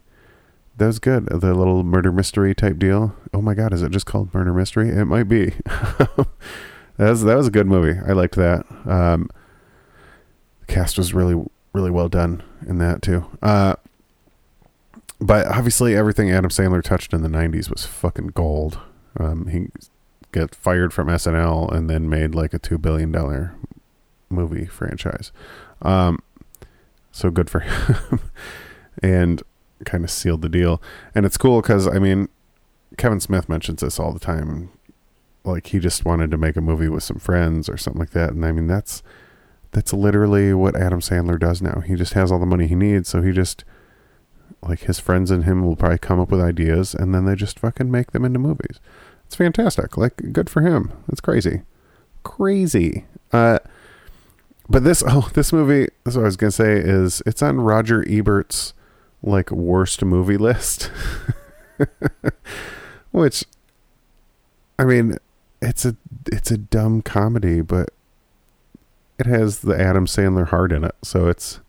That 0.79 0.87
was 0.87 0.99
good. 0.99 1.27
The 1.27 1.55
little 1.55 1.83
murder 1.83 2.13
mystery 2.13 2.55
type 2.55 2.79
deal. 2.79 3.15
Oh 3.33 3.41
my 3.41 3.55
god, 3.55 3.73
is 3.73 3.83
it 3.83 3.93
just 3.93 4.05
called 4.05 4.33
murder 4.35 4.53
mystery? 4.53 4.91
It 4.91 5.07
might 5.07 5.25
be. 5.25 5.47
that 5.65 6.29
was 6.99 7.23
that 7.25 7.37
was 7.37 7.47
a 7.47 7.51
good 7.51 7.67
movie. 7.67 7.99
I 8.07 8.13
liked 8.13 8.35
that. 8.35 8.67
Um, 8.85 9.31
the 10.61 10.67
cast 10.67 10.99
was 10.99 11.15
really 11.15 11.43
really 11.73 11.91
well 11.91 12.09
done 12.11 12.43
in 12.67 12.77
that 12.79 13.01
too. 13.01 13.25
Uh, 13.43 13.77
but 15.19 15.47
obviously, 15.47 15.97
everything 15.97 16.31
Adam 16.31 16.51
Sandler 16.51 16.83
touched 16.83 17.15
in 17.15 17.23
the 17.23 17.29
'90s 17.29 17.71
was 17.71 17.87
fucking 17.87 18.29
gold. 18.29 18.79
Um, 19.19 19.47
he 19.47 19.69
got 20.33 20.55
fired 20.55 20.93
from 20.93 21.09
SNL 21.09 21.73
and 21.73 21.89
then 21.89 22.11
made 22.11 22.35
like 22.35 22.53
a 22.53 22.59
two 22.59 22.77
billion 22.77 23.13
dollar 23.13 23.55
movie 24.29 24.67
franchise. 24.67 25.33
Um, 25.81 26.19
so 27.13 27.31
good 27.31 27.49
for 27.49 27.61
him, 27.61 28.21
and 29.03 29.43
kind 29.85 30.05
of 30.05 30.11
sealed 30.11 30.43
the 30.43 30.49
deal. 30.49 30.81
And 31.15 31.27
it's 31.27 31.37
cool 31.37 31.61
because 31.61 31.87
I 31.87 31.99
mean, 31.99 32.29
Kevin 32.97 33.21
Smith 33.21 33.49
mentions 33.49 33.83
this 33.83 33.99
all 33.99 34.13
the 34.13 34.21
time. 34.21 34.71
Like 35.45 35.69
he 35.69 35.79
just 35.79 36.05
wanted 36.05 36.31
to 36.33 36.39
make 36.39 36.57
a 36.57 36.61
movie 36.61 36.89
with 36.89 37.05
some 37.05 37.19
friends 37.19 37.69
or 37.69 37.77
something 37.77 38.01
like 38.01 38.11
that, 38.11 38.31
and 38.31 38.45
I 38.45 38.51
mean 38.51 38.67
that's 38.67 39.03
that's 39.71 39.93
literally 39.93 40.53
what 40.55 40.75
Adam 40.75 41.01
Sandler 41.01 41.39
does 41.39 41.63
now. 41.63 41.81
He 41.81 41.95
just 41.95 42.15
has 42.15 42.33
all 42.33 42.39
the 42.41 42.47
money 42.47 42.67
he 42.67 42.75
needs, 42.75 43.09
so 43.09 43.23
he 43.23 43.31
just 43.31 43.65
like 44.63 44.81
his 44.81 44.99
friends 44.99 45.31
and 45.31 45.45
him 45.45 45.65
will 45.65 45.77
probably 45.77 45.99
come 45.99 46.19
up 46.21 46.31
with 46.31 46.41
ideas 46.41 46.95
and 46.95 47.15
then 47.15 47.25
they 47.25 47.35
just 47.35 47.59
fucking 47.59 47.91
make 47.91 48.13
them 48.13 48.25
into 48.25 48.39
movies. 48.39 48.81
It's 49.27 49.37
fantastic. 49.37 49.97
Like 49.97 50.33
good 50.33 50.51
for 50.51 50.63
him. 50.63 50.93
It's 51.09 51.21
crazy. 51.21 51.63
Crazy. 52.23 53.05
Uh 53.33 53.59
but 54.69 54.85
this 54.85 55.03
oh 55.09 55.29
this 55.35 55.53
movie 55.53 55.89
that's 56.05 56.17
what 56.17 56.23
I 56.23 56.27
was 56.27 56.37
gonna 56.37 56.51
say 56.51 56.77
is 56.77 57.23
it's 57.27 57.43
on 57.43 57.61
Roger 57.61 58.03
Ebert's 58.09 58.73
like 59.23 59.51
worst 59.51 60.05
movie 60.05 60.37
list. 60.37 60.91
Which 63.11 63.45
I 64.79 64.85
mean 64.85 65.17
it's 65.63 65.85
a 65.85 65.97
it's 66.31 66.51
a 66.51 66.59
dumb 66.59 67.03
comedy, 67.03 67.61
but 67.61 67.91
it 69.19 69.27
has 69.27 69.61
the 69.61 69.79
Adam 69.79 70.07
Sandler 70.07 70.49
heart 70.49 70.73
in 70.73 70.85
it. 70.85 70.95
So 71.03 71.29
it's 71.29 71.61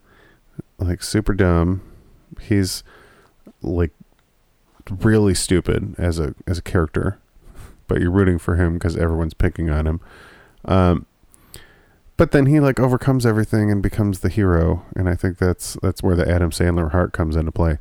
like 0.78 1.02
super 1.02 1.34
dumb. 1.34 1.82
He's 2.42 2.84
like 3.62 3.92
really 4.90 5.34
stupid 5.34 5.96
as 5.98 6.20
a 6.20 6.36
as 6.46 6.58
a 6.58 6.62
character, 6.62 7.20
but 7.88 8.02
you're 8.02 8.12
rooting 8.12 8.38
for 8.38 8.56
him 8.56 8.74
because 8.74 8.98
everyone's 8.98 9.34
picking 9.34 9.70
on 9.70 9.88
him. 9.88 10.02
Um, 10.66 11.06
but 12.18 12.32
then 12.32 12.48
he 12.48 12.60
like 12.60 12.80
overcomes 12.80 13.26
everything 13.26 13.72
and 13.72 13.82
becomes 13.82 14.20
the 14.20 14.30
hero, 14.30 14.84
and 14.96 15.08
I 15.08 15.16
think 15.16 15.38
that's 15.38 15.78
that's 15.84 16.02
where 16.02 16.16
the 16.16 16.30
Adam 16.30 16.50
Sandler 16.50 16.92
heart 16.92 17.14
comes 17.14 17.36
into 17.36 17.52
play. 17.52 17.78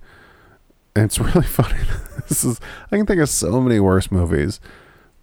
And 0.95 1.07
it's 1.07 1.19
really 1.35 1.47
funny. 1.47 1.79
this 2.29 2.45
is 2.45 2.61
I 2.93 2.99
can 2.99 3.07
think 3.07 3.21
of 3.21 3.31
so 3.31 3.61
many 3.61 3.81
worse 3.81 4.13
movies, 4.13 4.61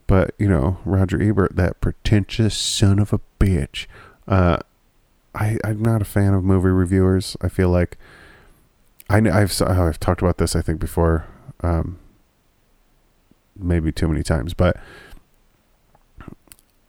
but 0.07 0.33
you 0.39 0.49
know 0.49 0.79
Roger 0.83 1.21
Ebert, 1.21 1.55
that 1.55 1.79
pretentious 1.79 2.57
son 2.57 2.97
of 2.97 3.13
a 3.13 3.19
bitch. 3.39 3.85
Uh, 4.27 4.57
I 5.35 5.59
I'm 5.63 5.81
not 5.81 6.01
a 6.01 6.05
fan 6.05 6.33
of 6.33 6.43
movie 6.43 6.69
reviewers. 6.69 7.37
I 7.39 7.49
feel 7.49 7.69
like 7.69 7.97
I 9.09 9.17
I've 9.17 9.61
I've 9.61 9.99
talked 9.99 10.23
about 10.23 10.39
this 10.39 10.55
I 10.55 10.61
think 10.61 10.79
before, 10.79 11.27
um, 11.61 11.99
maybe 13.55 13.91
too 13.91 14.07
many 14.07 14.23
times. 14.23 14.55
But 14.55 14.77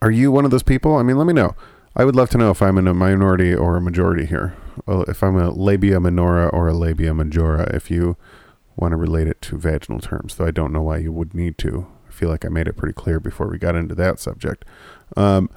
are 0.01 0.11
you 0.11 0.31
one 0.31 0.43
of 0.43 0.49
those 0.49 0.63
people? 0.63 0.95
I 0.95 1.03
mean, 1.03 1.17
let 1.17 1.27
me 1.27 1.33
know. 1.33 1.55
I 1.95 2.03
would 2.03 2.15
love 2.15 2.29
to 2.31 2.37
know 2.37 2.51
if 2.51 2.61
I'm 2.61 2.77
in 2.77 2.87
a 2.87 2.93
minority 2.93 3.55
or 3.55 3.77
a 3.77 3.81
majority 3.81 4.25
here. 4.25 4.55
Well, 4.85 5.03
if 5.03 5.23
I'm 5.23 5.37
a 5.37 5.49
labia 5.49 5.99
minora 5.99 6.47
or 6.49 6.67
a 6.67 6.73
labia 6.73 7.13
majora. 7.13 7.73
If 7.73 7.89
you 7.89 8.17
want 8.75 8.91
to 8.91 8.97
relate 8.97 9.27
it 9.27 9.41
to 9.43 9.57
vaginal 9.57 10.01
terms, 10.01 10.35
though 10.35 10.45
I 10.45 10.51
don't 10.51 10.73
know 10.73 10.81
why 10.81 10.97
you 10.97 11.13
would 11.13 11.33
need 11.33 11.57
to. 11.59 11.87
I 12.07 12.11
feel 12.11 12.29
like 12.29 12.43
I 12.43 12.49
made 12.49 12.67
it 12.67 12.75
pretty 12.75 12.93
clear 12.93 13.19
before 13.19 13.47
we 13.47 13.57
got 13.57 13.75
into 13.75 13.95
that 13.95 14.19
subject. 14.19 14.65
Um, 15.15 15.49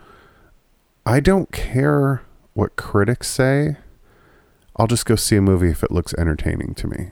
I 1.04 1.20
don't 1.20 1.50
care 1.50 2.22
what 2.54 2.76
critics 2.76 3.28
say. 3.28 3.76
I'll 4.76 4.86
just 4.86 5.06
go 5.06 5.16
see 5.16 5.36
a 5.36 5.42
movie 5.42 5.70
if 5.70 5.82
it 5.82 5.90
looks 5.90 6.14
entertaining 6.14 6.74
to 6.76 6.86
me. 6.86 7.10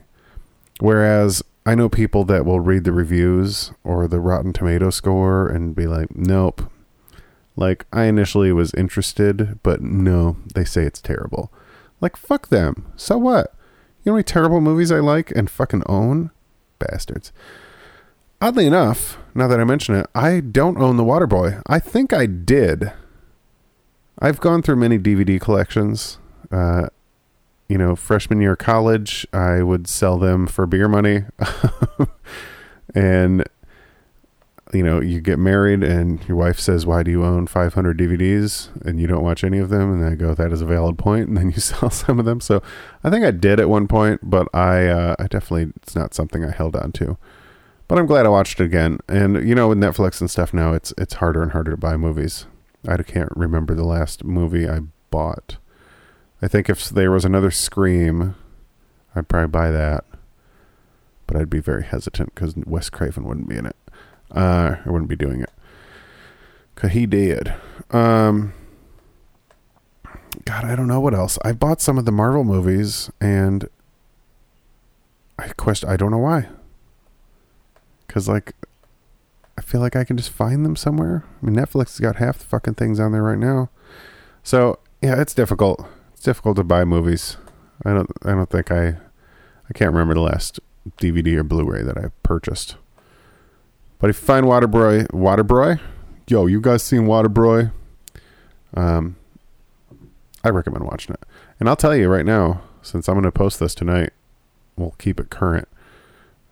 Whereas 0.79 1.43
I 1.65 1.75
know 1.75 1.89
people 1.89 2.23
that 2.25 2.45
will 2.45 2.61
read 2.61 2.85
the 2.85 2.93
reviews 2.93 3.73
or 3.83 4.07
the 4.07 4.21
Rotten 4.21 4.53
Tomato 4.53 4.89
score 4.89 5.49
and 5.49 5.75
be 5.75 5.85
like, 5.85 6.15
nope. 6.15 6.71
Like, 7.57 7.85
I 7.91 8.03
initially 8.03 8.51
was 8.53 8.73
interested, 8.75 9.59
but 9.63 9.81
no, 9.81 10.37
they 10.53 10.63
say 10.63 10.83
it's 10.83 11.01
terrible. 11.01 11.51
Like, 11.99 12.15
fuck 12.15 12.49
them. 12.49 12.93
So 12.95 13.17
what? 13.17 13.53
You 14.03 14.11
know 14.11 14.17
how 14.17 14.21
terrible 14.21 14.61
movies 14.61 14.91
I 14.91 14.99
like 14.99 15.31
and 15.31 15.49
fucking 15.49 15.83
own? 15.87 16.29
Bastards. 16.79 17.33
Oddly 18.39 18.67
enough, 18.67 19.17
now 19.33 19.47
that 19.47 19.59
I 19.59 19.63
mention 19.63 19.95
it, 19.95 20.05
I 20.13 20.39
don't 20.39 20.77
own 20.77 20.97
The 20.97 21.03
Waterboy. 21.03 21.63
I 21.65 21.79
think 21.79 22.13
I 22.13 22.27
did. 22.27 22.93
I've 24.19 24.39
gone 24.39 24.61
through 24.61 24.75
many 24.75 24.99
DVD 24.99 25.41
collections. 25.41 26.19
Uh, 26.51 26.89
you 27.67 27.77
know, 27.79 27.95
freshman 27.95 28.39
year 28.39 28.53
of 28.53 28.59
college, 28.59 29.25
I 29.33 29.63
would 29.63 29.87
sell 29.87 30.19
them 30.19 30.45
for 30.45 30.67
beer 30.67 30.87
money. 30.87 31.23
and, 32.95 33.43
you 34.73 34.83
know, 34.83 35.01
you 35.01 35.21
get 35.21 35.39
married 35.39 35.83
and 35.83 36.25
your 36.27 36.37
wife 36.37 36.59
says, 36.59 36.85
Why 36.85 37.03
do 37.03 37.11
you 37.11 37.23
own 37.23 37.47
500 37.47 37.97
DVDs? 37.97 38.69
And 38.85 38.99
you 38.99 39.07
don't 39.07 39.23
watch 39.23 39.43
any 39.43 39.59
of 39.59 39.69
them. 39.69 39.91
And 39.93 40.05
I 40.05 40.15
go, 40.15 40.33
That 40.33 40.51
is 40.51 40.61
a 40.61 40.65
valid 40.65 40.97
point. 40.97 41.27
And 41.27 41.37
then 41.37 41.51
you 41.51 41.59
sell 41.59 41.89
some 41.89 42.19
of 42.19 42.25
them. 42.25 42.41
So 42.41 42.61
I 43.03 43.09
think 43.09 43.25
I 43.25 43.31
did 43.31 43.59
at 43.59 43.69
one 43.69 43.87
point, 43.87 44.21
but 44.23 44.53
I, 44.53 44.87
uh, 44.87 45.15
I 45.19 45.27
definitely, 45.27 45.73
it's 45.77 45.95
not 45.95 46.13
something 46.13 46.43
I 46.43 46.51
held 46.51 46.75
on 46.75 46.91
to. 46.93 47.17
But 47.87 47.97
I'm 47.97 48.05
glad 48.05 48.25
I 48.25 48.29
watched 48.29 48.59
it 48.59 48.65
again. 48.65 48.99
And, 49.07 49.47
you 49.47 49.55
know, 49.55 49.69
with 49.69 49.77
Netflix 49.77 50.19
and 50.19 50.29
stuff 50.29 50.53
now, 50.53 50.73
it's, 50.73 50.93
it's 50.97 51.15
harder 51.15 51.41
and 51.41 51.53
harder 51.53 51.71
to 51.71 51.77
buy 51.77 51.95
movies. 51.95 52.45
I 52.85 52.97
can't 53.03 53.31
remember 53.35 53.73
the 53.73 53.85
last 53.85 54.23
movie 54.23 54.67
I 54.67 54.81
bought. 55.09 55.57
I 56.41 56.47
think 56.47 56.69
if 56.69 56.89
there 56.89 57.11
was 57.11 57.25
another 57.25 57.51
Scream, 57.51 58.35
I'd 59.15 59.27
probably 59.27 59.47
buy 59.47 59.71
that. 59.71 60.03
But 61.25 61.37
I'd 61.37 61.49
be 61.49 61.59
very 61.59 61.83
hesitant 61.83 62.35
because 62.35 62.55
Wes 62.55 62.89
Craven 62.89 63.23
wouldn't 63.25 63.49
be 63.49 63.57
in 63.57 63.65
it. 63.65 63.75
Uh, 64.31 64.75
I 64.85 64.89
wouldn't 64.89 65.09
be 65.09 65.15
doing 65.15 65.41
it. 65.41 65.49
Cause 66.75 66.91
he 66.91 67.05
did. 67.05 67.53
Um, 67.91 68.53
God, 70.45 70.63
I 70.63 70.75
don't 70.75 70.87
know 70.87 70.99
what 70.99 71.13
else. 71.15 71.39
I 71.43 71.51
bought 71.51 71.81
some 71.81 71.97
of 71.97 72.05
the 72.05 72.11
Marvel 72.11 72.43
movies, 72.43 73.09
and 73.19 73.67
I 75.39 75.47
question. 75.49 75.89
I 75.89 75.97
don't 75.97 76.11
know 76.11 76.19
why. 76.19 76.49
Cause 78.07 78.27
like, 78.27 78.53
I 79.57 79.61
feel 79.61 79.81
like 79.81 79.95
I 79.95 80.03
can 80.03 80.17
just 80.17 80.29
find 80.29 80.63
them 80.63 80.75
somewhere. 80.75 81.23
I 81.41 81.45
mean, 81.45 81.55
Netflix 81.55 81.89
has 81.89 81.99
got 81.99 82.17
half 82.17 82.37
the 82.37 82.45
fucking 82.45 82.75
things 82.75 82.99
on 82.99 83.11
there 83.11 83.23
right 83.23 83.39
now. 83.39 83.69
So 84.43 84.79
yeah, 85.01 85.19
it's 85.19 85.33
difficult. 85.33 85.85
It's 86.13 86.23
difficult 86.23 86.57
to 86.57 86.63
buy 86.63 86.85
movies. 86.85 87.37
I 87.85 87.93
don't. 87.93 88.09
I 88.23 88.31
don't 88.31 88.49
think 88.49 88.71
I. 88.71 88.87
I 89.69 89.73
can't 89.73 89.91
remember 89.91 90.13
the 90.13 90.21
last 90.21 90.59
DVD 90.97 91.35
or 91.37 91.43
Blu-ray 91.43 91.83
that 91.83 91.97
I 91.97 92.11
purchased. 92.23 92.77
But 93.99 94.09
if 94.09 94.21
you 94.21 94.25
find 94.25 94.45
Waterboy, 94.45 95.07
Waterboy, 95.07 95.79
yo, 96.27 96.45
you 96.45 96.61
guys 96.61 96.83
seen 96.83 97.01
Waterboy? 97.01 97.71
Um, 98.73 99.15
I 100.43 100.49
recommend 100.49 100.85
watching 100.85 101.13
it. 101.13 101.23
And 101.59 101.67
I'll 101.67 101.75
tell 101.75 101.95
you 101.95 102.07
right 102.07 102.25
now, 102.25 102.61
since 102.81 103.07
I'm 103.07 103.15
going 103.15 103.23
to 103.23 103.31
post 103.31 103.59
this 103.59 103.73
tonight, 103.73 104.11
we'll 104.75 104.95
keep 104.97 105.19
it 105.19 105.29
current. 105.29 105.67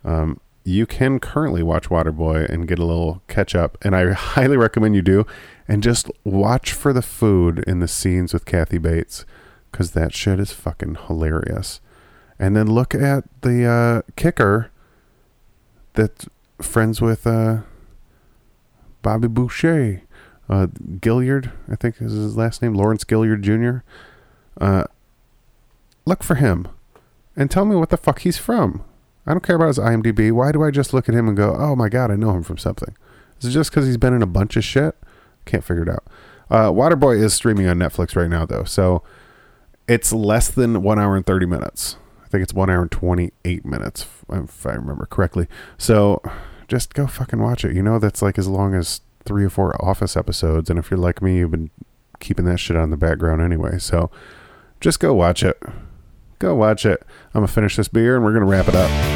Um, 0.04 0.40
you 0.64 0.88
can 0.88 1.20
currently 1.20 1.62
watch 1.62 1.90
Waterboy 1.90 2.50
and 2.50 2.68
get 2.68 2.80
a 2.80 2.86
little 2.86 3.22
catch 3.28 3.54
up, 3.54 3.78
and 3.84 3.96
I 3.96 4.12
highly 4.14 4.58
recommend 4.58 4.96
you 4.96 5.04
do. 5.04 5.26
And 5.68 5.84
just 5.84 6.10
watch 6.24 6.74
for 6.74 6.94
the 6.94 7.02
food 7.02 7.64
in 7.68 7.80
the 7.80 7.88
scenes 7.88 8.34
with 8.34 8.46
Kathy 8.46 8.80
Bates, 8.80 9.26
because 9.72 9.92
that 9.92 10.14
shit 10.14 10.40
is 10.40 10.52
fucking 10.52 10.98
hilarious. 11.08 11.80
And 12.40 12.56
then 12.56 12.68
look 12.68 12.94
at 12.96 13.24
the 13.42 13.66
uh, 13.66 14.12
kicker 14.16 14.72
that's 15.94 16.28
friends 16.62 17.02
with 17.02 17.26
uh, 17.28 17.60
Bobby 19.02 19.28
Boucher, 19.28 20.02
uh, 20.50 20.68
Gilliard, 21.00 21.52
I 21.70 21.76
think 21.76 22.02
is 22.02 22.14
his 22.14 22.38
last 22.38 22.62
name, 22.62 22.74
Lawrence 22.74 23.04
Gilliard 23.04 23.42
Jr. 23.42 23.84
Uh, 24.64 24.86
look 26.06 26.24
for 26.24 26.36
him, 26.36 26.68
and 27.36 27.50
tell 27.50 27.66
me 27.66 27.76
what 27.76 27.90
the 27.90 27.98
fuck 27.98 28.20
he's 28.20 28.38
from. 28.38 28.84
I 29.28 29.32
don't 29.32 29.44
care 29.44 29.56
about 29.56 29.68
his 29.68 29.80
IMDb. 29.80 30.32
Why 30.32 30.52
do 30.52 30.64
I 30.64 30.72
just 30.72 30.94
look 30.94 31.10
at 31.10 31.16
him 31.16 31.28
and 31.28 31.36
go, 31.36 31.56
"Oh 31.58 31.76
my 31.76 31.90
god, 31.90 32.12
I 32.12 32.16
know 32.16 32.32
him 32.32 32.44
from 32.44 32.58
something"? 32.58 32.96
Is 33.40 33.50
it 33.50 33.52
just 33.52 33.72
because 33.72 33.86
he's 33.86 33.98
been 33.98 34.14
in 34.14 34.22
a 34.22 34.28
bunch 34.28 34.56
of 34.56 34.64
shit? 34.64 34.96
Can't 35.46 35.64
figure 35.64 35.84
it 35.84 35.90
out. 35.90 36.04
Uh, 36.50 36.72
Waterboy 36.72 37.22
is 37.22 37.34
streaming 37.34 37.68
on 37.68 37.78
Netflix 37.78 38.16
right 38.16 38.30
now, 38.30 38.46
though, 38.46 38.64
so 38.64 39.04
it's 39.88 40.14
less 40.14 40.50
than 40.50 40.84
one 40.84 41.00
hour 41.00 41.16
and 41.16 41.26
thirty 41.26 41.46
minutes. 41.46 41.98
I 42.26 42.28
think 42.28 42.44
it's 42.44 42.54
one 42.54 42.70
hour 42.70 42.82
and 42.82 42.92
twenty 42.92 43.32
eight 43.46 43.64
minutes, 43.64 44.06
if 44.30 44.66
I 44.66 44.72
remember 44.72 45.06
correctly. 45.06 45.48
So 45.78 46.22
just 46.68 46.94
go 46.94 47.08
fucking 47.08 47.40
watch 47.40 47.64
it. 47.64 47.76
You 47.76 47.84
know 47.84 48.00
that's 48.00 48.22
like 48.22 48.38
as 48.38 48.48
long 48.48 48.74
as 48.74 49.02
three 49.24 49.46
or 49.46 49.50
four 49.50 49.80
Office 49.84 50.18
episodes, 50.18 50.70
and 50.70 50.80
if 50.80 50.92
you're 50.92 51.00
like 51.00 51.22
me, 51.22 51.38
you've 51.38 51.52
been 51.52 51.70
keeping 52.20 52.46
that 52.46 52.60
shit 52.60 52.76
on 52.76 52.90
the 52.90 52.98
background 52.98 53.42
anyway. 53.42 53.78
So 53.78 54.10
just 54.82 55.00
go 55.00 55.14
watch 55.14 55.44
it. 55.44 55.62
Go 56.40 56.56
watch 56.56 56.86
it. 56.86 57.04
I'm 57.34 57.42
gonna 57.42 57.48
finish 57.48 57.76
this 57.76 57.88
beer 57.88 58.16
and 58.16 58.26
we're 58.26 58.34
gonna 58.34 58.46
wrap 58.46 58.68
it 58.68 58.76
up. 58.76 59.15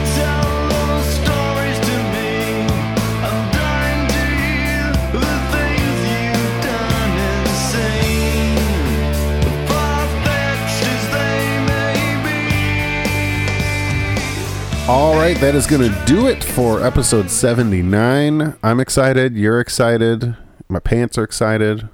All 14.90 15.14
right, 15.14 15.38
that 15.38 15.54
is 15.54 15.68
going 15.68 15.88
to 15.88 16.06
do 16.08 16.26
it 16.26 16.44
for 16.44 16.84
episode 16.84 17.30
79. 17.30 18.58
I'm 18.64 18.80
excited. 18.80 19.36
You're 19.36 19.60
excited. 19.60 20.36
My 20.68 20.80
pants 20.80 21.16
are 21.20 21.24
excited. 21.24 21.88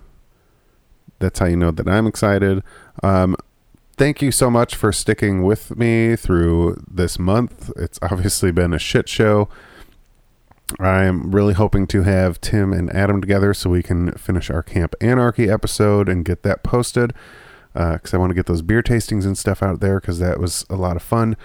that's 1.20 1.40
how 1.40 1.46
you 1.46 1.58
know 1.58 1.72
that 1.72 1.90
I'm 1.90 2.08
excited. 2.08 2.64
Um, 3.04 3.36
thank 3.98 4.22
you 4.22 4.32
so 4.32 4.50
much 4.50 4.78
for 4.78 4.94
sticking 4.94 5.44
with 5.44 5.76
me 5.76 6.16
through 6.16 6.82
this 6.90 7.20
month. 7.20 7.70
It's 7.76 8.00
obviously 8.02 8.54
been 8.54 8.74
a 8.74 8.80
shit 8.80 9.10
show. 9.10 9.50
I'm 10.80 11.32
really 11.32 11.54
hoping 11.54 11.88
to 11.88 12.04
have 12.04 12.40
Tim 12.40 12.72
and 12.72 12.90
Adam 12.96 13.20
together 13.20 13.54
so 13.54 13.70
we 13.70 13.84
can 13.84 14.14
finish 14.14 14.50
our 14.50 14.64
Camp 14.64 14.96
Anarchy 15.02 15.50
episode 15.50 16.08
and 16.08 16.24
get 16.24 16.44
that 16.44 16.64
posted. 16.64 17.14
Because 17.74 18.14
uh, 18.14 18.18
I 18.18 18.20
want 18.22 18.30
to 18.30 18.36
get 18.36 18.46
those 18.46 18.62
beer 18.62 18.82
tastings 18.82 19.26
and 19.26 19.38
stuff 19.38 19.62
out 19.62 19.82
there 19.82 20.00
because 20.00 20.20
that 20.20 20.40
was 20.40 20.66
a 20.70 20.78
lot 20.78 20.96
of 20.96 21.04
fun. 21.04 21.36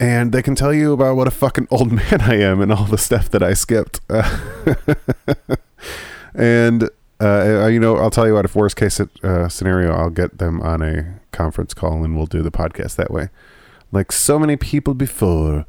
And 0.00 0.32
they 0.32 0.42
can 0.42 0.54
tell 0.54 0.72
you 0.72 0.92
about 0.92 1.16
what 1.16 1.28
a 1.28 1.30
fucking 1.30 1.68
old 1.70 1.92
man 1.92 2.20
I 2.20 2.40
am 2.40 2.60
and 2.60 2.72
all 2.72 2.84
the 2.84 2.98
stuff 2.98 3.30
that 3.30 3.42
I 3.42 3.54
skipped. 3.54 4.00
and, 6.34 6.90
uh, 7.20 7.66
you 7.66 7.78
know, 7.78 7.96
I'll 7.96 8.10
tell 8.10 8.26
you 8.26 8.34
what, 8.34 8.44
if 8.44 8.54
worst 8.54 8.76
case 8.76 9.00
uh, 9.00 9.48
scenario, 9.48 9.92
I'll 9.92 10.10
get 10.10 10.38
them 10.38 10.60
on 10.60 10.82
a 10.82 11.20
conference 11.32 11.74
call 11.74 12.04
and 12.04 12.16
we'll 12.16 12.26
do 12.26 12.42
the 12.42 12.50
podcast 12.50 12.96
that 12.96 13.10
way. 13.10 13.28
Like 13.92 14.12
so 14.12 14.38
many 14.38 14.56
people 14.56 14.94
before. 14.94 15.66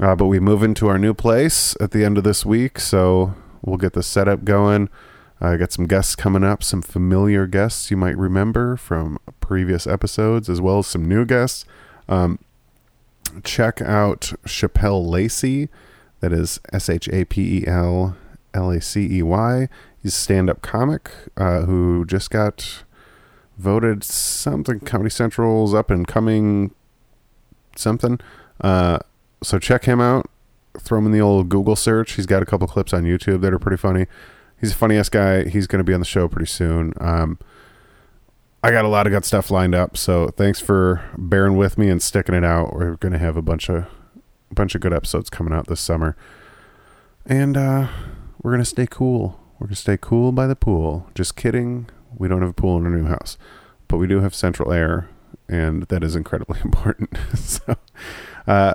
Uh, 0.00 0.16
but 0.16 0.26
we 0.26 0.40
move 0.40 0.62
into 0.62 0.88
our 0.88 0.98
new 0.98 1.12
place 1.12 1.76
at 1.80 1.90
the 1.90 2.04
end 2.04 2.16
of 2.16 2.24
this 2.24 2.46
week, 2.46 2.78
so 2.78 3.34
we'll 3.60 3.76
get 3.76 3.92
the 3.92 4.02
setup 4.02 4.42
going. 4.42 4.88
I 5.40 5.56
got 5.56 5.72
some 5.72 5.86
guests 5.86 6.16
coming 6.16 6.44
up, 6.44 6.62
some 6.62 6.82
familiar 6.82 7.46
guests 7.46 7.90
you 7.90 7.96
might 7.96 8.16
remember 8.16 8.76
from 8.76 9.18
previous 9.40 9.86
episodes, 9.86 10.48
as 10.48 10.60
well 10.60 10.78
as 10.78 10.86
some 10.86 11.06
new 11.06 11.26
guests. 11.26 11.66
Um, 12.08 12.38
check 13.44 13.80
out 13.80 14.32
Shapel 14.44 15.08
Lacey. 15.08 15.68
That 16.20 16.32
is 16.32 16.60
S 16.72 16.88
H 16.88 17.08
A 17.08 17.24
P 17.24 17.58
E 17.58 17.66
L 17.66 18.16
L 18.54 18.70
A 18.70 18.80
C 18.80 19.18
E 19.18 19.22
Y. 19.22 19.68
He's 20.02 20.14
a 20.14 20.18
stand 20.18 20.50
up 20.50 20.62
comic 20.62 21.10
uh, 21.36 21.62
who 21.62 22.04
just 22.04 22.30
got 22.30 22.84
voted 23.58 24.02
something 24.02 24.80
Comedy 24.80 25.10
Central's 25.10 25.74
up 25.74 25.90
and 25.90 26.06
coming 26.06 26.74
something. 27.76 28.18
Uh, 28.60 28.98
so 29.42 29.58
check 29.58 29.84
him 29.84 30.00
out. 30.00 30.28
Throw 30.78 30.98
him 30.98 31.06
in 31.06 31.12
the 31.12 31.20
old 31.20 31.48
Google 31.48 31.76
search. 31.76 32.12
He's 32.12 32.26
got 32.26 32.42
a 32.42 32.46
couple 32.46 32.66
clips 32.66 32.92
on 32.92 33.04
YouTube 33.04 33.40
that 33.42 33.52
are 33.52 33.58
pretty 33.58 33.76
funny. 33.76 34.06
He's 34.60 34.72
a 34.72 34.76
funny 34.76 34.96
ass 34.96 35.08
guy. 35.08 35.48
He's 35.48 35.66
going 35.66 35.78
to 35.80 35.84
be 35.84 35.92
on 35.92 36.00
the 36.00 36.06
show 36.06 36.28
pretty 36.28 36.46
soon. 36.46 36.94
Um, 37.00 37.38
I 38.64 38.70
got 38.70 38.84
a 38.84 38.88
lot 38.88 39.08
of 39.08 39.12
good 39.12 39.24
stuff 39.24 39.50
lined 39.50 39.74
up, 39.74 39.96
so 39.96 40.28
thanks 40.28 40.60
for 40.60 41.02
bearing 41.18 41.56
with 41.56 41.76
me 41.76 41.88
and 41.88 42.00
sticking 42.00 42.34
it 42.34 42.44
out. 42.44 42.72
We're 42.72 42.94
going 42.94 43.12
to 43.12 43.18
have 43.18 43.36
a 43.36 43.42
bunch 43.42 43.68
of 43.68 43.86
a 44.50 44.54
bunch 44.54 44.76
of 44.76 44.80
good 44.80 44.92
episodes 44.92 45.30
coming 45.30 45.52
out 45.52 45.66
this 45.66 45.80
summer, 45.80 46.16
and 47.26 47.56
uh, 47.56 47.88
we're 48.40 48.52
going 48.52 48.60
to 48.60 48.64
stay 48.64 48.86
cool. 48.88 49.40
We're 49.58 49.66
going 49.66 49.74
to 49.74 49.80
stay 49.80 49.98
cool 50.00 50.30
by 50.30 50.46
the 50.46 50.54
pool. 50.54 51.08
Just 51.12 51.34
kidding. 51.34 51.88
We 52.16 52.28
don't 52.28 52.40
have 52.40 52.50
a 52.50 52.54
pool 52.54 52.78
in 52.78 52.84
our 52.84 52.90
new 52.90 53.06
house, 53.06 53.36
but 53.88 53.96
we 53.96 54.06
do 54.06 54.20
have 54.20 54.32
central 54.32 54.72
air, 54.72 55.08
and 55.48 55.82
that 55.84 56.04
is 56.04 56.14
incredibly 56.14 56.60
important. 56.64 57.10
so, 57.34 57.74
uh, 58.46 58.74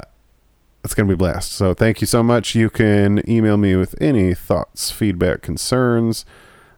it's 0.83 0.93
going 0.93 1.07
to 1.07 1.11
be 1.11 1.15
a 1.15 1.17
blast. 1.17 1.53
So 1.53 1.73
thank 1.73 2.01
you 2.01 2.07
so 2.07 2.23
much. 2.23 2.55
You 2.55 2.69
can 2.69 3.21
email 3.29 3.55
me 3.55 3.77
with 3.77 3.95
any 4.01 4.33
thoughts, 4.33 4.91
feedback, 4.91 5.41
concerns, 5.41 6.25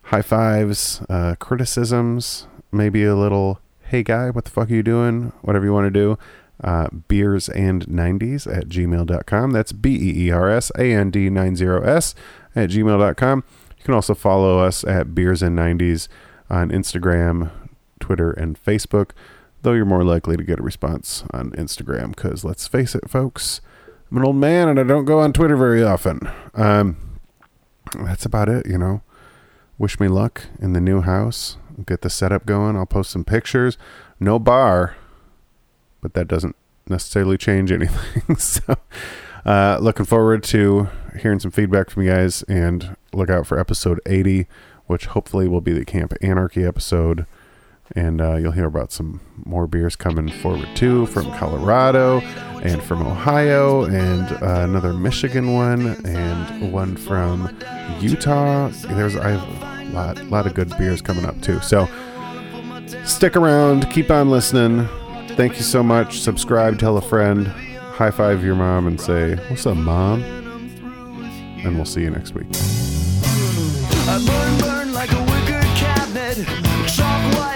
high 0.04 0.22
fives, 0.22 1.02
uh, 1.10 1.36
criticisms, 1.39 2.48
maybe 2.71 3.03
a 3.03 3.15
little, 3.15 3.60
hey 3.84 4.03
guy, 4.03 4.29
what 4.29 4.45
the 4.45 4.51
fuck 4.51 4.69
are 4.69 4.73
you 4.73 4.84
doing? 4.84 5.34
Whatever 5.41 5.65
you 5.65 5.73
want 5.73 5.86
to 5.86 5.91
do. 5.91 6.17
Uh, 6.62 6.89
beers 7.08 7.47
and 7.47 7.88
90s 7.88 8.45
at 8.45 8.67
gmail.com. 8.67 9.51
That's 9.51 9.71
B 9.71 9.95
E 9.95 10.27
E 10.27 10.32
R 10.32 10.49
S 10.49 10.71
A 10.77 10.91
N 10.93 11.10
D 11.10 11.29
90S 11.29 12.13
at 12.55 12.69
gmail.com. 12.69 13.43
You 13.77 13.84
can 13.84 13.93
also 13.93 14.13
follow 14.13 14.60
us 14.60 14.84
at 14.84 15.15
beers 15.15 15.41
and 15.41 15.58
90s 15.58 16.10
on 16.49 16.69
Instagram, 16.69 17.51
Twitter, 18.01 18.32
and 18.32 18.62
Facebook, 18.62 19.12
though 19.62 19.71
you're 19.71 19.86
more 19.86 20.03
likely 20.03 20.36
to 20.36 20.43
get 20.43 20.60
a 20.60 20.63
response 20.63 21.23
on 21.32 21.51
Instagram 21.51 22.13
because 22.13 22.43
let's 22.43 22.67
face 22.67 22.93
it, 22.93 23.10
folks 23.10 23.62
I'm 24.12 24.17
an 24.17 24.25
old 24.25 24.38
man 24.38 24.67
and 24.67 24.79
I 24.79 24.84
don't 24.84 25.05
go 25.05 25.19
on 25.19 25.34
Twitter 25.34 25.55
very 25.55 25.84
often. 25.84 26.27
Um, 26.55 27.19
that's 27.95 28.25
about 28.25 28.49
it, 28.49 28.65
you 28.65 28.77
know. 28.77 29.01
Wish 29.77 29.99
me 29.99 30.08
luck 30.08 30.45
in 30.60 30.73
the 30.73 30.82
new 30.82 31.01
house. 31.01 31.58
Get 31.86 32.02
the 32.02 32.10
setup 32.10 32.46
going. 32.46 32.76
I'll 32.76 32.86
post 32.86 33.12
some 33.12 33.24
pictures. 33.24 33.78
No 34.20 34.39
bar, 34.39 34.96
but 36.02 36.13
that 36.13 36.28
doesn't 36.28 36.56
necessarily 36.88 37.38
change 37.38 37.72
anything. 37.72 38.36
so, 38.38 38.76
uh, 39.46 39.78
looking 39.82 40.06
forward 40.06 40.44
to 40.44 40.89
hearing 41.20 41.39
some 41.39 41.52
feedback 41.52 41.89
from 41.89 42.04
you 42.04 42.10
guys 42.12 42.44
and 42.44 42.96
look 43.13 43.30
out 43.30 43.48
for 43.48 43.60
episode 43.60 44.00
80, 44.06 44.48
which 44.88 45.06
hopefully 45.08 45.48
will 45.48 45.62
be 45.62 45.72
the 45.74 45.86
Camp 45.86 46.13
Anarchy 46.22 46.65
episode 46.65 47.26
and 47.96 48.22
uh, 48.22 48.36
you'll 48.36 48.52
hear 48.52 48.65
about 48.65 48.92
some 48.92 49.20
more 49.46 49.68
beers 49.68 49.96
coming 49.96 50.30
forward 50.30 50.68
too 50.76 51.06
from 51.08 51.32
Colorado 51.34 52.20
and 52.62 52.82
from 52.84 53.06
Ohio 53.06 53.86
and 53.86 54.32
uh, 54.44 54.62
another 54.62 54.94
Michigan 54.94 55.54
one 55.54 55.88
and 56.06 56.72
one 56.72 56.96
from 56.98 57.58
Utah. 58.00 58.70
There's 58.70 59.15
I 59.15 59.32
have 59.32 59.63
a 59.63 59.68
lot, 59.93 60.21
lot 60.25 60.47
of 60.47 60.54
good 60.54 60.75
beers 60.78 61.02
coming 61.02 61.25
up 61.25 61.39
too. 61.41 61.60
So 61.62 61.88
stick 63.06 63.36
around, 63.36 63.89
keep 63.91 64.12
on 64.12 64.30
listening. 64.30 64.88
Thank 65.36 65.56
you 65.58 65.63
so 65.63 65.82
much. 65.84 66.19
Subscribe, 66.19 66.80
tell 66.80 66.97
a 66.97 67.02
friend, 67.02 67.47
high 67.47 68.12
five 68.12 68.43
your 68.43 68.56
mom, 68.56 68.88
and 68.88 68.99
say, 68.99 69.36
What's 69.49 69.65
up, 69.65 69.78
mom? 69.78 70.21
And 71.63 71.75
we'll 71.75 71.86
see 71.86 72.02
you 72.02 72.10
next 72.10 72.34
week. 72.34 72.47
I 74.12 74.23
burn, 74.25 74.60
burn 74.60 74.93
like 74.93 75.12
a 75.12 75.21
wicker 75.21 75.62
cabinet, 75.75 76.38
chalk 76.88 77.36
white. 77.36 77.49